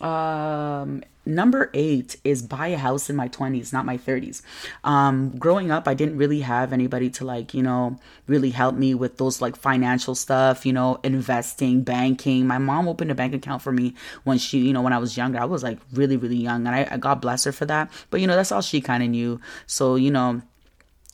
Um, 0.00 1.02
number 1.26 1.70
eight 1.72 2.16
is 2.24 2.42
buy 2.42 2.68
a 2.68 2.76
house 2.76 3.08
in 3.08 3.16
my 3.16 3.28
20s, 3.28 3.72
not 3.72 3.86
my 3.86 3.96
30s. 3.96 4.42
Um, 4.82 5.30
growing 5.38 5.70
up, 5.70 5.86
I 5.86 5.94
didn't 5.94 6.16
really 6.16 6.40
have 6.40 6.72
anybody 6.72 7.10
to 7.10 7.24
like, 7.24 7.54
you 7.54 7.62
know, 7.62 7.98
really 8.26 8.50
help 8.50 8.74
me 8.74 8.94
with 8.94 9.18
those 9.18 9.40
like 9.40 9.56
financial 9.56 10.14
stuff, 10.14 10.66
you 10.66 10.72
know, 10.72 10.98
investing, 11.04 11.82
banking. 11.82 12.46
My 12.46 12.58
mom 12.58 12.88
opened 12.88 13.10
a 13.10 13.14
bank 13.14 13.34
account 13.34 13.62
for 13.62 13.72
me 13.72 13.94
when 14.24 14.38
she, 14.38 14.58
you 14.58 14.72
know, 14.72 14.82
when 14.82 14.92
I 14.92 14.98
was 14.98 15.16
younger. 15.16 15.40
I 15.40 15.44
was 15.44 15.62
like 15.62 15.78
really, 15.92 16.16
really 16.16 16.36
young, 16.36 16.66
and 16.66 16.74
I, 16.74 16.88
I 16.90 16.96
God 16.96 17.20
bless 17.20 17.44
her 17.44 17.52
for 17.52 17.66
that. 17.66 17.90
But, 18.10 18.20
you 18.20 18.26
know, 18.26 18.36
that's 18.36 18.52
all 18.52 18.62
she 18.62 18.80
kind 18.80 19.02
of 19.02 19.10
knew. 19.10 19.40
So, 19.66 19.96
you 19.96 20.10
know, 20.10 20.42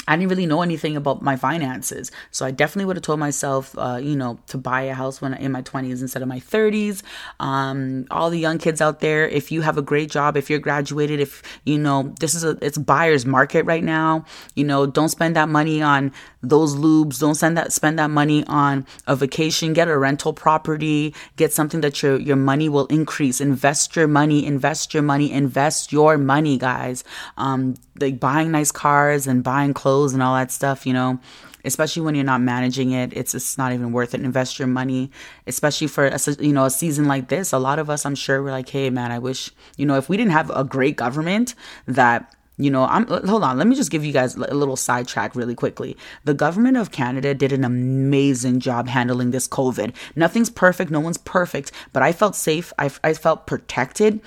I 0.09 0.17
didn't 0.17 0.31
really 0.31 0.47
know 0.47 0.63
anything 0.63 0.97
about 0.97 1.23
my 1.23 1.37
finances. 1.37 2.11
So 2.31 2.47
I 2.47 2.51
definitely 2.51 2.87
would 2.87 2.97
have 2.97 3.03
told 3.03 3.21
myself, 3.21 3.77
uh, 3.79 3.99
you 4.03 4.17
know, 4.17 4.39
to 4.49 4.59
buy 4.59 4.83
a 4.83 4.95
house 4.95 5.21
when 5.21 5.35
in 5.35 5.53
my 5.53 5.63
20s 5.63 6.01
instead 6.01 6.23
of 6.23 6.29
my 6.29 6.41
30s. 6.41 7.03
Um, 7.39 8.07
all 8.11 8.31
the 8.31 8.39
young 8.39 8.59
kids 8.59 8.81
out 8.81 9.01
there, 9.01 9.29
if 9.29 9.53
you 9.53 9.61
have 9.63 9.79
a 9.79 9.83
great 9.83 10.11
job, 10.11 10.37
if 10.37 10.51
you're 10.51 10.59
graduated, 10.59 11.21
if 11.21 11.43
you 11.65 11.79
know, 11.79 12.15
this 12.19 12.35
is 12.35 12.45
a 12.45 12.59
it's 12.61 12.79
buyer's 12.79 13.27
market 13.27 13.65
right 13.67 13.85
now. 13.85 14.25
You 14.55 14.65
know, 14.65 14.87
don't 14.87 15.11
spend 15.11 15.37
that 15.37 15.49
money 15.49 15.83
on 15.83 16.13
those 16.43 16.75
lubes. 16.75 17.21
Don't 17.21 17.35
send 17.35 17.57
that 17.57 17.73
spend 17.73 17.99
that 17.99 18.11
money 18.11 18.45
on 18.47 18.87
a 19.07 19.15
vacation. 19.15 19.73
Get 19.73 19.89
a 19.89 19.97
rental 19.99 20.33
property. 20.33 21.15
Get 21.37 21.53
something 21.53 21.83
that 21.83 22.03
your 22.03 22.19
your 22.19 22.37
money 22.37 22.69
will 22.69 22.87
increase. 22.87 23.41
Invest 23.41 23.95
your 23.97 24.09
money. 24.09 24.45
Invest 24.47 24.95
your 24.95 25.03
money. 25.03 25.31
Invest 25.31 25.93
your 25.93 26.19
money, 26.19 26.57
guys. 26.59 27.05
Um, 27.37 27.75
like 28.01 28.21
buying 28.21 28.51
nice 28.51 28.73
cars 28.73 29.27
and 29.27 29.43
buying 29.43 29.75
clothes 29.75 30.13
and 30.15 30.23
all 30.23 30.35
that 30.35 30.51
stuff. 30.51 30.87
You 30.87 30.93
know, 30.93 31.21
especially 31.65 32.03
when 32.03 32.15
you're 32.15 32.25
not 32.25 32.41
managing 32.41 32.93
it 32.93 33.13
it's 33.13 33.35
it's 33.35 33.59
not 33.59 33.73
even 33.73 33.93
worth 33.93 34.15
it 34.15 34.21
invest 34.21 34.59
your 34.59 34.69
money 34.69 35.11
especially 35.47 35.87
for 35.87 36.07
a, 36.07 36.19
you 36.39 36.53
know 36.53 36.65
a 36.65 36.71
season 36.71 37.07
like 37.07 37.29
this 37.29 37.53
a 37.53 37.59
lot 37.59 37.79
of 37.79 37.91
us 37.91 38.07
i'm 38.07 38.15
sure 38.15 38.43
we're 38.43 38.51
like 38.51 38.69
hey 38.71 38.89
man 38.89 39.13
i 39.13 39.19
wish 39.19 39.51
you 39.77 39.85
know 39.85 39.97
if 39.97 40.09
we 40.09 40.17
didn't 40.17 40.33
have 40.33 40.51
a 40.51 40.65
great 40.65 40.97
government 40.97 41.55
that 41.87 42.35
you 42.61 42.71
know, 42.71 42.85
I'm 42.85 43.07
hold 43.07 43.43
on, 43.43 43.57
let 43.57 43.67
me 43.67 43.75
just 43.75 43.91
give 43.91 44.05
you 44.05 44.13
guys 44.13 44.37
a 44.37 44.55
little 44.55 44.77
sidetrack 44.77 45.35
really 45.35 45.55
quickly. 45.55 45.97
The 46.25 46.35
government 46.35 46.77
of 46.77 46.91
Canada 46.91 47.35
did 47.35 47.53
an 47.53 47.65
amazing 47.65 48.61
job 48.61 48.87
handling 48.87 49.31
this 49.31 49.49
COVID. 49.49 49.95
Nothing's 50.15 50.51
perfect, 50.51 50.91
no 50.91 51.01
one's 51.01 51.17
perfect, 51.17 51.73
but 51.95 52.03
I 52.03 52.13
felt 52.13 52.37
safe, 52.37 52.71
I, 52.79 52.91
I 53.03 53.15
felt 53.15 53.47
protected. 53.47 54.21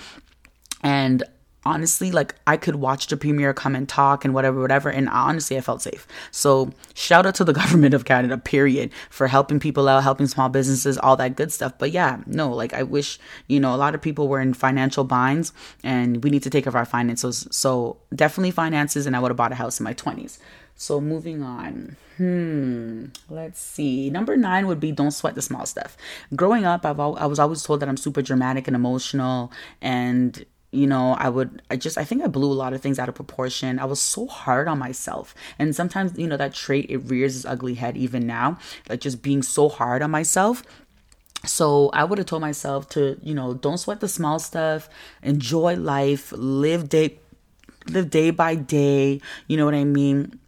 And 0.81 1.23
honestly 1.65 2.11
like 2.11 2.35
i 2.47 2.57
could 2.57 2.75
watch 2.75 3.07
the 3.07 3.17
premier 3.17 3.53
come 3.53 3.75
and 3.75 3.87
talk 3.87 4.25
and 4.25 4.33
whatever 4.33 4.59
whatever 4.59 4.89
and 4.89 5.09
honestly 5.09 5.57
i 5.57 5.61
felt 5.61 5.81
safe 5.81 6.07
so 6.31 6.71
shout 6.93 7.25
out 7.25 7.35
to 7.35 7.43
the 7.43 7.53
government 7.61 7.93
of 7.93 8.05
canada 8.05 8.37
period 8.37 8.91
for 9.09 9.27
helping 9.27 9.59
people 9.59 9.87
out 9.87 10.03
helping 10.03 10.27
small 10.27 10.49
businesses 10.49 10.97
all 10.97 11.15
that 11.15 11.35
good 11.35 11.51
stuff 11.51 11.73
but 11.77 11.91
yeah 11.91 12.19
no 12.25 12.49
like 12.49 12.73
i 12.73 12.83
wish 12.83 13.19
you 13.47 13.59
know 13.59 13.73
a 13.73 13.77
lot 13.77 13.95
of 13.95 14.01
people 14.01 14.27
were 14.27 14.41
in 14.41 14.53
financial 14.53 15.03
binds 15.03 15.53
and 15.83 16.23
we 16.23 16.29
need 16.29 16.43
to 16.43 16.49
take 16.49 16.63
care 16.63 16.71
of 16.71 16.75
our 16.75 16.85
finances 16.85 17.47
so 17.51 17.97
definitely 18.15 18.51
finances 18.51 19.05
and 19.05 19.15
i 19.15 19.19
would 19.19 19.29
have 19.29 19.37
bought 19.37 19.51
a 19.51 19.55
house 19.55 19.79
in 19.79 19.83
my 19.83 19.93
20s 19.93 20.39
so 20.75 20.99
moving 20.99 21.43
on. 21.43 21.97
Hmm. 22.17 23.05
Let's 23.29 23.61
see. 23.61 24.09
Number 24.09 24.35
nine 24.35 24.67
would 24.67 24.79
be 24.79 24.91
don't 24.91 25.11
sweat 25.11 25.35
the 25.35 25.41
small 25.41 25.65
stuff. 25.65 25.95
Growing 26.35 26.65
up, 26.65 26.85
I've 26.85 26.99
al- 26.99 27.17
I 27.17 27.25
was 27.25 27.39
always 27.39 27.63
told 27.63 27.79
that 27.79 27.89
I'm 27.89 27.97
super 27.97 28.21
dramatic 28.21 28.67
and 28.67 28.75
emotional, 28.75 29.51
and 29.81 30.45
you 30.73 30.87
know 30.87 31.15
i 31.19 31.29
would 31.29 31.61
i 31.69 31.75
just 31.75 31.97
i 31.97 32.03
think 32.03 32.23
i 32.23 32.27
blew 32.27 32.51
a 32.51 32.53
lot 32.53 32.73
of 32.73 32.81
things 32.81 32.99
out 32.99 33.09
of 33.09 33.15
proportion. 33.15 33.79
I 33.79 33.85
was 33.85 34.01
so 34.01 34.27
hard 34.27 34.67
on 34.67 34.79
myself. 34.79 35.35
And 35.59 35.75
sometimes 35.75 36.17
you 36.17 36.27
know 36.27 36.37
that 36.37 36.53
trait 36.53 36.87
it 36.89 36.97
rears 36.97 37.35
its 37.35 37.45
ugly 37.45 37.75
head 37.75 37.97
even 37.97 38.25
now 38.25 38.57
like 38.89 39.01
just 39.01 39.21
being 39.21 39.43
so 39.43 39.69
hard 39.69 40.01
on 40.01 40.11
myself. 40.11 40.63
So 41.45 41.89
I 41.89 42.05
would 42.05 42.19
have 42.19 42.27
told 42.27 42.41
myself 42.41 42.87
to, 42.89 43.19
you 43.21 43.33
know, 43.33 43.53
don't 43.53 43.77
sweat 43.77 43.99
the 43.99 44.07
small 44.07 44.39
stuff, 44.39 44.87
enjoy 45.21 45.75
life, 45.75 46.31
live 46.31 46.87
day 46.87 47.19
live 47.89 48.09
day 48.09 48.31
by 48.31 48.55
day, 48.55 49.19
you 49.47 49.57
know 49.57 49.65
what 49.65 49.73
I 49.73 49.83
mean? 49.83 50.39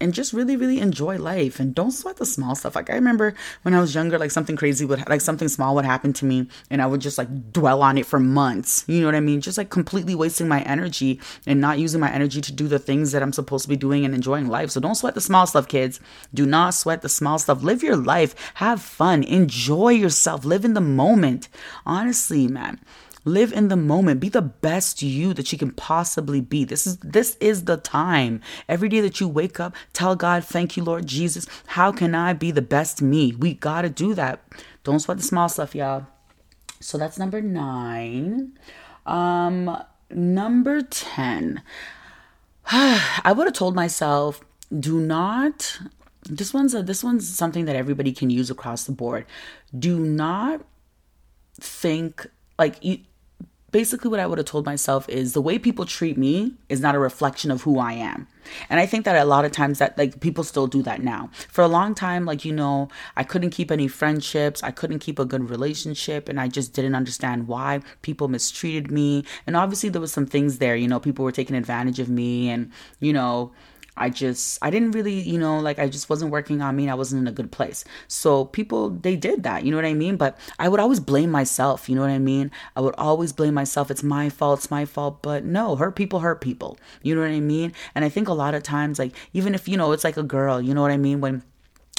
And 0.00 0.12
just 0.12 0.32
really 0.32 0.56
really 0.56 0.80
enjoy 0.80 1.18
life. 1.18 1.60
And 1.60 1.74
don't 1.74 1.90
sweat 1.90 2.16
the 2.16 2.26
small 2.26 2.54
stuff. 2.54 2.76
Like 2.76 2.90
i 2.90 2.94
remember 2.94 3.34
when 3.62 3.74
i 3.74 3.80
was 3.80 3.94
younger 3.94 4.18
like 4.18 4.30
something 4.30 4.56
crazy 4.56 4.84
would 4.84 5.08
like 5.08 5.20
something 5.20 5.48
small 5.48 5.74
would 5.74 5.84
happen 5.84 6.12
to 6.14 6.24
me 6.24 6.48
and 6.70 6.82
i 6.82 6.86
would 6.86 7.00
just 7.00 7.18
like 7.18 7.52
dwell 7.52 7.82
on 7.82 7.98
it 7.98 8.06
for 8.06 8.18
months. 8.18 8.84
You 8.86 9.00
know 9.00 9.06
what 9.06 9.14
i 9.14 9.20
mean? 9.20 9.40
Just 9.40 9.58
like 9.58 9.70
completely 9.70 10.14
wasting 10.14 10.48
my 10.48 10.62
energy 10.62 11.20
and 11.46 11.60
not 11.60 11.78
using 11.78 12.00
my 12.00 12.12
energy 12.12 12.40
to 12.40 12.52
do 12.52 12.68
the 12.68 12.78
things 12.78 13.12
that 13.12 13.22
i'm 13.22 13.32
supposed 13.32 13.64
to 13.64 13.68
be 13.68 13.76
doing 13.76 14.04
and 14.04 14.14
enjoying 14.14 14.48
life. 14.48 14.70
So 14.70 14.80
don't 14.80 14.94
sweat 14.94 15.14
the 15.14 15.20
small 15.20 15.46
stuff 15.46 15.68
kids. 15.68 16.00
Do 16.32 16.46
not 16.46 16.74
sweat 16.74 17.02
the 17.02 17.08
small 17.08 17.38
stuff. 17.38 17.62
Live 17.62 17.82
your 17.82 17.96
life. 17.96 18.34
Have 18.54 18.82
fun. 18.82 19.22
Enjoy 19.22 19.90
yourself. 19.90 20.44
Live 20.44 20.64
in 20.64 20.74
the 20.74 20.80
moment. 20.80 21.48
Honestly 21.86 22.48
man 22.48 22.80
Live 23.24 23.52
in 23.52 23.68
the 23.68 23.76
moment. 23.76 24.20
Be 24.20 24.28
the 24.28 24.42
best 24.42 25.02
you 25.02 25.32
that 25.34 25.50
you 25.50 25.58
can 25.58 25.70
possibly 25.70 26.40
be. 26.40 26.64
This 26.64 26.86
is 26.86 26.98
this 26.98 27.36
is 27.40 27.64
the 27.64 27.76
time. 27.76 28.40
Every 28.68 28.88
day 28.88 29.00
that 29.00 29.20
you 29.20 29.28
wake 29.28 29.58
up, 29.58 29.74
tell 29.92 30.14
God, 30.16 30.44
"Thank 30.44 30.76
you, 30.76 30.84
Lord 30.84 31.06
Jesus. 31.06 31.46
How 31.68 31.92
can 31.92 32.14
I 32.14 32.32
be 32.32 32.50
the 32.50 32.62
best 32.62 33.00
me?" 33.00 33.34
We 33.34 33.54
got 33.54 33.82
to 33.82 33.88
do 33.88 34.14
that. 34.14 34.42
Don't 34.82 35.00
sweat 35.00 35.18
the 35.18 35.24
small 35.24 35.48
stuff, 35.48 35.74
y'all. 35.74 36.06
So 36.80 36.98
that's 36.98 37.18
number 37.18 37.40
9. 37.40 38.52
Um 39.06 39.82
number 40.10 40.82
10. 40.82 41.62
I 42.70 43.32
would 43.34 43.46
have 43.46 43.54
told 43.54 43.74
myself, 43.74 44.40
"Do 44.70 45.00
not 45.00 45.78
this 46.28 46.54
one's 46.54 46.74
a, 46.74 46.82
this 46.82 47.04
one's 47.04 47.28
something 47.28 47.66
that 47.66 47.76
everybody 47.76 48.12
can 48.12 48.30
use 48.30 48.50
across 48.50 48.84
the 48.84 48.92
board. 48.92 49.26
Do 49.78 49.98
not 49.98 50.62
think 51.60 52.26
like 52.58 52.82
you 52.82 52.98
basically 53.74 54.08
what 54.08 54.20
I 54.20 54.26
would 54.28 54.38
have 54.38 54.46
told 54.46 54.64
myself 54.64 55.08
is 55.08 55.32
the 55.32 55.40
way 55.42 55.58
people 55.58 55.84
treat 55.84 56.16
me 56.16 56.54
is 56.68 56.80
not 56.80 56.94
a 56.94 56.98
reflection 57.00 57.50
of 57.50 57.62
who 57.62 57.80
I 57.80 57.94
am. 57.94 58.28
And 58.70 58.78
I 58.78 58.86
think 58.86 59.04
that 59.04 59.20
a 59.20 59.24
lot 59.24 59.44
of 59.44 59.50
times 59.50 59.80
that 59.80 59.98
like 59.98 60.20
people 60.20 60.44
still 60.44 60.68
do 60.68 60.80
that 60.84 61.02
now. 61.02 61.28
For 61.48 61.62
a 61.62 61.66
long 61.66 61.92
time 61.92 62.24
like 62.24 62.44
you 62.44 62.52
know, 62.52 62.88
I 63.16 63.24
couldn't 63.24 63.50
keep 63.50 63.72
any 63.72 63.88
friendships, 63.88 64.62
I 64.62 64.70
couldn't 64.70 65.00
keep 65.00 65.18
a 65.18 65.24
good 65.24 65.50
relationship 65.50 66.28
and 66.28 66.40
I 66.40 66.46
just 66.46 66.72
didn't 66.72 66.94
understand 66.94 67.48
why 67.48 67.80
people 68.02 68.28
mistreated 68.28 68.92
me. 68.92 69.24
And 69.44 69.56
obviously 69.56 69.88
there 69.88 70.00
was 70.00 70.12
some 70.12 70.26
things 70.26 70.58
there, 70.58 70.76
you 70.76 70.86
know, 70.86 71.00
people 71.00 71.24
were 71.24 71.32
taking 71.32 71.56
advantage 71.56 71.98
of 71.98 72.08
me 72.08 72.50
and 72.50 72.70
you 73.00 73.12
know, 73.12 73.50
I 73.96 74.10
just 74.10 74.58
I 74.62 74.70
didn't 74.70 74.92
really, 74.92 75.20
you 75.20 75.38
know, 75.38 75.58
like 75.58 75.78
I 75.78 75.88
just 75.88 76.10
wasn't 76.10 76.30
working 76.32 76.60
on 76.62 76.74
me 76.76 76.84
and 76.84 76.90
I 76.90 76.94
wasn't 76.94 77.22
in 77.22 77.28
a 77.28 77.32
good 77.32 77.52
place. 77.52 77.84
So 78.08 78.46
people 78.46 78.90
they 78.90 79.16
did 79.16 79.42
that, 79.44 79.64
you 79.64 79.70
know 79.70 79.76
what 79.76 79.84
I 79.84 79.94
mean? 79.94 80.16
But 80.16 80.38
I 80.58 80.68
would 80.68 80.80
always 80.80 81.00
blame 81.00 81.30
myself, 81.30 81.88
you 81.88 81.94
know 81.94 82.02
what 82.02 82.10
I 82.10 82.18
mean? 82.18 82.50
I 82.76 82.80
would 82.80 82.94
always 82.96 83.32
blame 83.32 83.54
myself. 83.54 83.90
It's 83.90 84.02
my 84.02 84.28
fault, 84.28 84.60
it's 84.60 84.70
my 84.70 84.84
fault. 84.84 85.22
But 85.22 85.44
no, 85.44 85.76
hurt 85.76 85.96
people 85.96 86.20
hurt 86.20 86.40
people. 86.40 86.78
You 87.02 87.14
know 87.14 87.20
what 87.20 87.30
I 87.30 87.40
mean? 87.40 87.72
And 87.94 88.04
I 88.04 88.08
think 88.08 88.28
a 88.28 88.32
lot 88.32 88.54
of 88.54 88.62
times 88.62 88.98
like 88.98 89.12
even 89.32 89.54
if, 89.54 89.68
you 89.68 89.76
know, 89.76 89.92
it's 89.92 90.04
like 90.04 90.16
a 90.16 90.22
girl, 90.22 90.60
you 90.60 90.74
know 90.74 90.82
what 90.82 90.90
I 90.90 90.96
mean? 90.96 91.20
When 91.20 91.42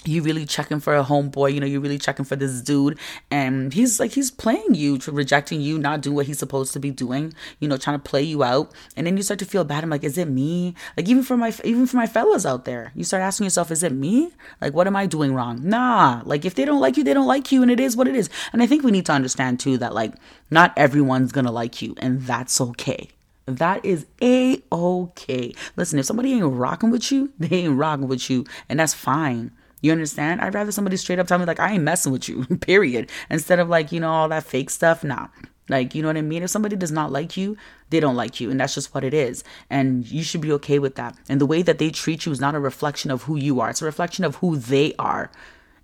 you 0.08 0.22
really 0.22 0.46
checking 0.46 0.80
for 0.80 0.96
a 0.96 1.04
homeboy, 1.04 1.54
you 1.54 1.60
know, 1.60 1.65
you're 1.65 1.82
really 1.82 1.98
checking 1.98 2.26
for 2.26 2.36
this 2.36 2.62
dude, 2.62 2.98
and 3.32 3.74
he's 3.74 4.00
like 4.00 4.12
he's 4.12 4.32
playing 4.32 4.74
you, 4.74 5.00
rejecting 5.08 5.62
you, 5.62 5.78
not 5.78 6.02
doing 6.02 6.15
what 6.15 6.26
he's 6.26 6.39
supposed 6.39 6.74
to 6.74 6.80
be 6.80 6.91
doing, 6.91 7.34
you 7.60 7.68
know, 7.68 7.78
trying 7.78 7.98
to 8.00 8.04
play 8.04 8.22
you 8.22 8.44
out, 8.44 8.72
and 8.96 9.08
then 9.08 9.18
you 9.18 9.24
start 9.24 9.39
to 9.39 9.46
feel 9.46 9.63
bad. 9.63 9.84
I'm 9.84 9.89
like, 9.89 10.04
is 10.04 10.18
it 10.18 10.28
me? 10.28 10.76
Like 10.98 11.08
even 11.08 11.24
for 11.24 11.38
my 11.38 11.54
even 11.63 11.86
for 11.88 11.98
my 11.98 12.08
fellas 12.08 12.46
out 12.46 12.65
there, 12.65 12.91
you 12.96 13.04
start 13.04 13.24
asking 13.24 13.46
yourself, 13.46 13.72
is 13.72 13.84
it 13.84 13.91
me? 13.91 14.32
Like 14.62 14.74
what 14.74 14.88
am 14.88 14.96
I 14.96 15.06
doing 15.06 15.34
wrong? 15.34 15.68
Nah, 15.68 16.22
like 16.26 16.46
if 16.46 16.56
they 16.56 16.65
don't 16.65 16.82
like 16.82 16.98
you, 16.98 17.04
they 17.04 17.13
don't 17.13 17.28
like 17.28 17.52
you, 17.52 17.62
and 17.62 17.72
it 17.72 17.80
is 17.80 17.96
what 17.96 18.08
it 18.08 18.15
is. 18.15 18.30
And 18.54 18.62
I 18.62 18.68
think 18.68 18.84
we 18.84 18.91
need 18.91 19.06
to 19.08 19.13
understand 19.13 19.60
too 19.60 19.78
that 19.78 19.94
like 19.94 20.13
not 20.50 20.74
everyone's 20.78 21.32
gonna 21.32 21.52
like 21.52 21.82
you, 21.82 21.96
and 21.98 22.22
that's 22.22 22.60
okay. 22.62 23.10
That 23.46 23.86
is 23.86 24.08
a 24.22 24.62
okay. 24.72 25.54
Listen, 25.76 26.00
if 26.00 26.06
somebody 26.06 26.34
ain't 26.34 26.46
rocking 26.46 26.89
with 26.89 27.12
you, 27.12 27.32
they 27.38 27.58
ain't 27.58 27.78
rocking 27.78 28.08
with 28.08 28.30
you, 28.30 28.46
and 28.70 28.80
that's 28.80 28.94
fine. 28.94 29.52
You 29.86 29.91
understand? 29.91 30.41
I'd 30.41 30.56
rather 30.56 30.71
somebody 30.71 30.98
straight 30.98 31.19
up 31.19 31.28
tell 31.28 31.38
me 31.38 31.45
like 31.45 31.60
I 31.60 31.74
ain't 31.74 31.84
messing 31.84 32.12
with 32.12 32.28
you, 32.28 32.45
period. 32.62 33.12
Instead 33.30 33.60
of 33.60 33.69
like, 33.69 33.91
you 33.91 34.00
know, 34.00 34.12
all 34.12 34.30
that 34.30 34.43
fake 34.43 34.71
stuff. 34.71 35.04
Nah. 35.04 35.28
Like, 35.69 35.93
you 35.93 36.02
know 36.02 36.10
what 36.10 36.17
I 36.17 36.21
mean? 36.21 36.43
If 36.43 36.50
somebody 36.50 36.76
does 36.76 36.91
not 36.91 37.12
like 37.12 37.38
you, 37.38 37.56
they 37.91 38.00
don't 38.00 38.15
like 38.15 38.39
you. 38.39 38.50
And 38.50 38.60
that's 38.60 38.74
just 38.74 38.93
what 38.95 39.04
it 39.04 39.13
is. 39.13 39.43
And 39.69 40.10
you 40.10 40.24
should 40.24 40.41
be 40.41 40.52
okay 40.54 40.80
with 40.80 40.95
that. 40.95 41.15
And 41.30 41.39
the 41.39 41.45
way 41.45 41.62
that 41.62 41.78
they 41.78 41.89
treat 41.91 42.26
you 42.26 42.32
is 42.32 42.39
not 42.39 42.56
a 42.56 42.60
reflection 42.60 43.12
of 43.12 43.24
who 43.24 43.36
you 43.38 43.60
are, 43.60 43.69
it's 43.69 43.82
a 43.82 43.86
reflection 43.86 44.26
of 44.26 44.38
who 44.38 44.58
they 44.58 44.93
are. 44.98 45.30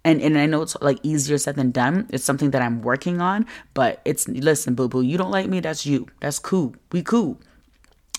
and 0.03 0.21
and 0.21 0.37
I 0.37 0.47
know 0.47 0.63
it's 0.63 0.75
like 0.81 0.99
easier 1.03 1.37
said 1.37 1.55
than 1.55 1.71
done. 1.71 2.07
It's 2.09 2.23
something 2.23 2.51
that 2.51 2.61
I'm 2.61 2.81
working 2.81 3.21
on, 3.21 3.45
but 3.75 4.01
it's 4.05 4.27
listen, 4.27 4.73
boo 4.75 4.87
boo, 4.89 5.01
you 5.01 5.17
don't 5.17 5.31
like 5.31 5.47
me, 5.47 5.59
that's 5.59 5.85
you. 5.85 6.07
That's 6.21 6.39
cool. 6.39 6.75
We 6.91 7.03
cool. 7.03 7.39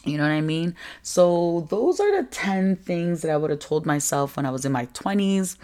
You 0.04 0.18
know 0.18 0.24
what 0.24 0.32
I 0.32 0.40
mean? 0.40 0.74
So, 1.02 1.66
those 1.70 2.00
are 2.00 2.22
the 2.22 2.28
10 2.28 2.74
things 2.76 3.22
that 3.22 3.30
I 3.30 3.36
would 3.36 3.50
have 3.50 3.60
told 3.60 3.86
myself 3.86 4.36
when 4.36 4.44
I 4.44 4.50
was 4.50 4.64
in 4.64 4.72
my 4.72 4.86
20s. 4.86 5.56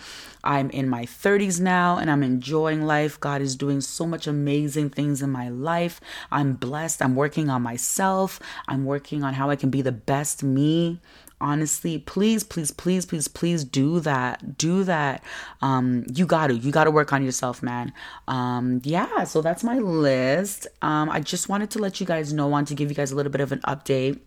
I'm 0.44 0.70
in 0.70 0.88
my 0.88 1.04
30s 1.06 1.60
now 1.60 1.98
and 1.98 2.08
I'm 2.08 2.22
enjoying 2.22 2.86
life. 2.86 3.18
God 3.18 3.42
is 3.42 3.56
doing 3.56 3.80
so 3.80 4.06
much 4.06 4.28
amazing 4.28 4.90
things 4.90 5.22
in 5.22 5.30
my 5.30 5.48
life. 5.48 6.00
I'm 6.30 6.52
blessed. 6.52 7.02
I'm 7.02 7.16
working 7.16 7.50
on 7.50 7.62
myself. 7.62 8.38
I'm 8.68 8.84
working 8.84 9.24
on 9.24 9.34
how 9.34 9.50
I 9.50 9.56
can 9.56 9.70
be 9.70 9.82
the 9.82 9.92
best 9.92 10.44
me 10.44 11.00
honestly 11.40 11.98
please 11.98 12.44
please 12.44 12.70
please 12.70 13.06
please 13.06 13.28
please 13.28 13.64
do 13.64 14.00
that. 14.00 14.58
Do 14.58 14.84
that. 14.84 15.22
Um 15.62 16.04
you 16.12 16.26
got 16.26 16.48
to 16.48 16.54
you 16.54 16.72
got 16.72 16.84
to 16.84 16.90
work 16.90 17.12
on 17.12 17.24
yourself 17.24 17.62
man. 17.62 17.92
Um 18.26 18.80
yeah 18.84 19.24
so 19.24 19.42
that's 19.42 19.64
my 19.64 19.78
list. 19.78 20.66
Um 20.82 21.10
i 21.10 21.20
just 21.20 21.48
wanted 21.48 21.70
to 21.70 21.78
let 21.78 22.00
you 22.00 22.06
guys 22.06 22.32
know 22.32 22.46
want 22.46 22.68
to 22.68 22.74
give 22.74 22.88
you 22.90 22.94
guys 22.94 23.12
a 23.12 23.16
little 23.16 23.32
bit 23.32 23.40
of 23.40 23.52
an 23.52 23.60
update 23.60 24.20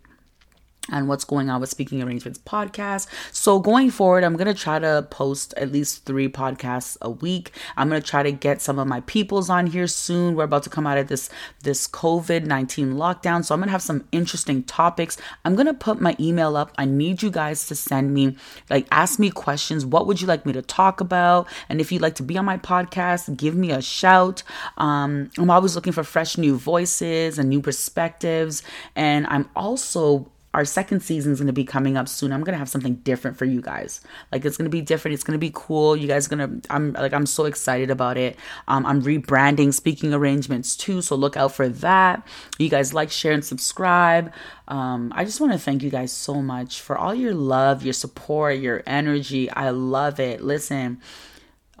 and 0.90 1.08
what's 1.08 1.24
going 1.24 1.48
on 1.48 1.60
with 1.60 1.70
Speaking 1.70 2.02
Arrangements 2.02 2.38
podcast. 2.38 3.06
So 3.30 3.60
going 3.60 3.90
forward, 3.90 4.24
I'm 4.24 4.36
gonna 4.36 4.54
try 4.54 4.78
to 4.78 5.06
post 5.10 5.54
at 5.56 5.70
least 5.70 6.04
three 6.04 6.28
podcasts 6.28 6.96
a 7.00 7.10
week. 7.10 7.52
I'm 7.76 7.88
gonna 7.88 8.00
try 8.00 8.22
to 8.22 8.32
get 8.32 8.60
some 8.60 8.78
of 8.78 8.88
my 8.88 9.00
peoples 9.02 9.48
on 9.48 9.68
here 9.68 9.86
soon. 9.86 10.34
We're 10.34 10.44
about 10.44 10.64
to 10.64 10.70
come 10.70 10.86
out 10.86 10.98
of 10.98 11.08
this 11.08 11.30
this 11.62 11.86
COVID 11.86 12.46
19 12.46 12.94
lockdown, 12.94 13.44
so 13.44 13.54
I'm 13.54 13.60
gonna 13.60 13.70
have 13.70 13.82
some 13.82 14.04
interesting 14.10 14.64
topics. 14.64 15.16
I'm 15.44 15.54
gonna 15.54 15.74
put 15.74 16.00
my 16.00 16.16
email 16.18 16.56
up. 16.56 16.72
I 16.76 16.84
need 16.84 17.22
you 17.22 17.30
guys 17.30 17.66
to 17.68 17.76
send 17.76 18.12
me 18.12 18.36
like 18.68 18.88
ask 18.90 19.18
me 19.20 19.30
questions. 19.30 19.86
What 19.86 20.06
would 20.08 20.20
you 20.20 20.26
like 20.26 20.44
me 20.44 20.52
to 20.52 20.62
talk 20.62 21.00
about? 21.00 21.46
And 21.68 21.80
if 21.80 21.92
you'd 21.92 22.02
like 22.02 22.16
to 22.16 22.22
be 22.24 22.36
on 22.36 22.44
my 22.44 22.58
podcast, 22.58 23.36
give 23.36 23.54
me 23.54 23.70
a 23.70 23.80
shout. 23.80 24.42
Um, 24.78 25.30
I'm 25.38 25.50
always 25.50 25.76
looking 25.76 25.92
for 25.92 26.02
fresh 26.02 26.36
new 26.36 26.56
voices 26.56 27.38
and 27.38 27.48
new 27.48 27.60
perspectives, 27.60 28.64
and 28.96 29.26
I'm 29.28 29.48
also 29.54 30.31
our 30.54 30.64
second 30.64 31.00
season 31.00 31.32
is 31.32 31.38
going 31.38 31.46
to 31.46 31.52
be 31.52 31.64
coming 31.64 31.96
up 31.96 32.08
soon. 32.08 32.32
I'm 32.32 32.42
going 32.42 32.52
to 32.52 32.58
have 32.58 32.68
something 32.68 32.96
different 32.96 33.36
for 33.38 33.44
you 33.44 33.60
guys. 33.60 34.00
Like 34.30 34.44
it's 34.44 34.56
going 34.56 34.66
to 34.66 34.70
be 34.70 34.82
different. 34.82 35.14
It's 35.14 35.24
going 35.24 35.38
to 35.38 35.40
be 35.40 35.50
cool. 35.54 35.96
You 35.96 36.06
guys 36.06 36.26
are 36.26 36.36
going 36.36 36.60
to 36.60 36.72
I'm 36.72 36.92
like 36.92 37.12
I'm 37.12 37.26
so 37.26 37.46
excited 37.46 37.90
about 37.90 38.16
it. 38.16 38.36
Um 38.68 38.84
I'm 38.84 39.02
rebranding 39.02 39.72
speaking 39.72 40.12
arrangements 40.12 40.76
too, 40.76 41.00
so 41.00 41.16
look 41.16 41.36
out 41.36 41.52
for 41.52 41.68
that. 41.68 42.26
You 42.58 42.68
guys 42.68 42.92
like, 42.92 43.10
share 43.10 43.32
and 43.32 43.44
subscribe. 43.44 44.32
Um 44.68 45.12
I 45.14 45.24
just 45.24 45.40
want 45.40 45.52
to 45.52 45.58
thank 45.58 45.82
you 45.82 45.90
guys 45.90 46.12
so 46.12 46.42
much 46.42 46.80
for 46.80 46.98
all 46.98 47.14
your 47.14 47.34
love, 47.34 47.82
your 47.82 47.94
support, 47.94 48.58
your 48.58 48.82
energy. 48.86 49.50
I 49.50 49.70
love 49.70 50.20
it. 50.20 50.42
Listen, 50.42 51.00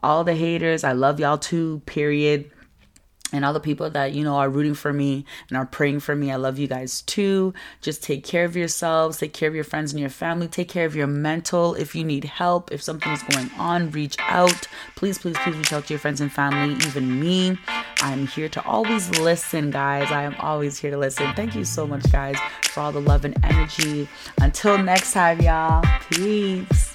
all 0.02 0.24
the 0.24 0.34
haters, 0.34 0.82
I 0.82 0.92
love 0.92 1.20
y'all 1.20 1.38
too. 1.38 1.82
Period 1.86 2.50
and 3.32 3.44
all 3.44 3.52
the 3.52 3.60
people 3.60 3.88
that 3.90 4.12
you 4.12 4.22
know 4.22 4.36
are 4.36 4.48
rooting 4.48 4.74
for 4.74 4.92
me 4.92 5.24
and 5.48 5.56
are 5.56 5.66
praying 5.66 6.00
for 6.00 6.14
me. 6.14 6.30
I 6.30 6.36
love 6.36 6.58
you 6.58 6.68
guys 6.68 7.02
too. 7.02 7.54
Just 7.80 8.02
take 8.02 8.24
care 8.24 8.44
of 8.44 8.56
yourselves, 8.56 9.18
take 9.18 9.32
care 9.32 9.48
of 9.48 9.54
your 9.54 9.64
friends 9.64 9.92
and 9.92 10.00
your 10.00 10.10
family, 10.10 10.48
take 10.48 10.68
care 10.68 10.86
of 10.86 10.94
your 10.94 11.06
mental. 11.06 11.74
If 11.74 11.94
you 11.94 12.04
need 12.04 12.24
help, 12.24 12.70
if 12.72 12.82
something's 12.82 13.22
going 13.22 13.50
on, 13.58 13.90
reach 13.90 14.16
out. 14.20 14.68
Please, 14.96 15.18
please, 15.18 15.36
please 15.38 15.56
reach 15.56 15.72
out 15.72 15.86
to 15.86 15.94
your 15.94 16.00
friends 16.00 16.20
and 16.20 16.32
family, 16.32 16.74
even 16.86 17.20
me. 17.20 17.58
I'm 18.00 18.26
here 18.26 18.48
to 18.50 18.64
always 18.66 19.10
listen, 19.18 19.70
guys. 19.70 20.10
I 20.10 20.22
am 20.22 20.34
always 20.38 20.78
here 20.78 20.90
to 20.90 20.98
listen. 20.98 21.32
Thank 21.34 21.54
you 21.54 21.64
so 21.64 21.86
much, 21.86 22.10
guys, 22.10 22.36
for 22.62 22.80
all 22.80 22.92
the 22.92 23.00
love 23.00 23.24
and 23.24 23.36
energy. 23.44 24.08
Until 24.40 24.78
next 24.78 25.12
time, 25.12 25.40
y'all. 25.40 25.84
Peace. 26.10 26.91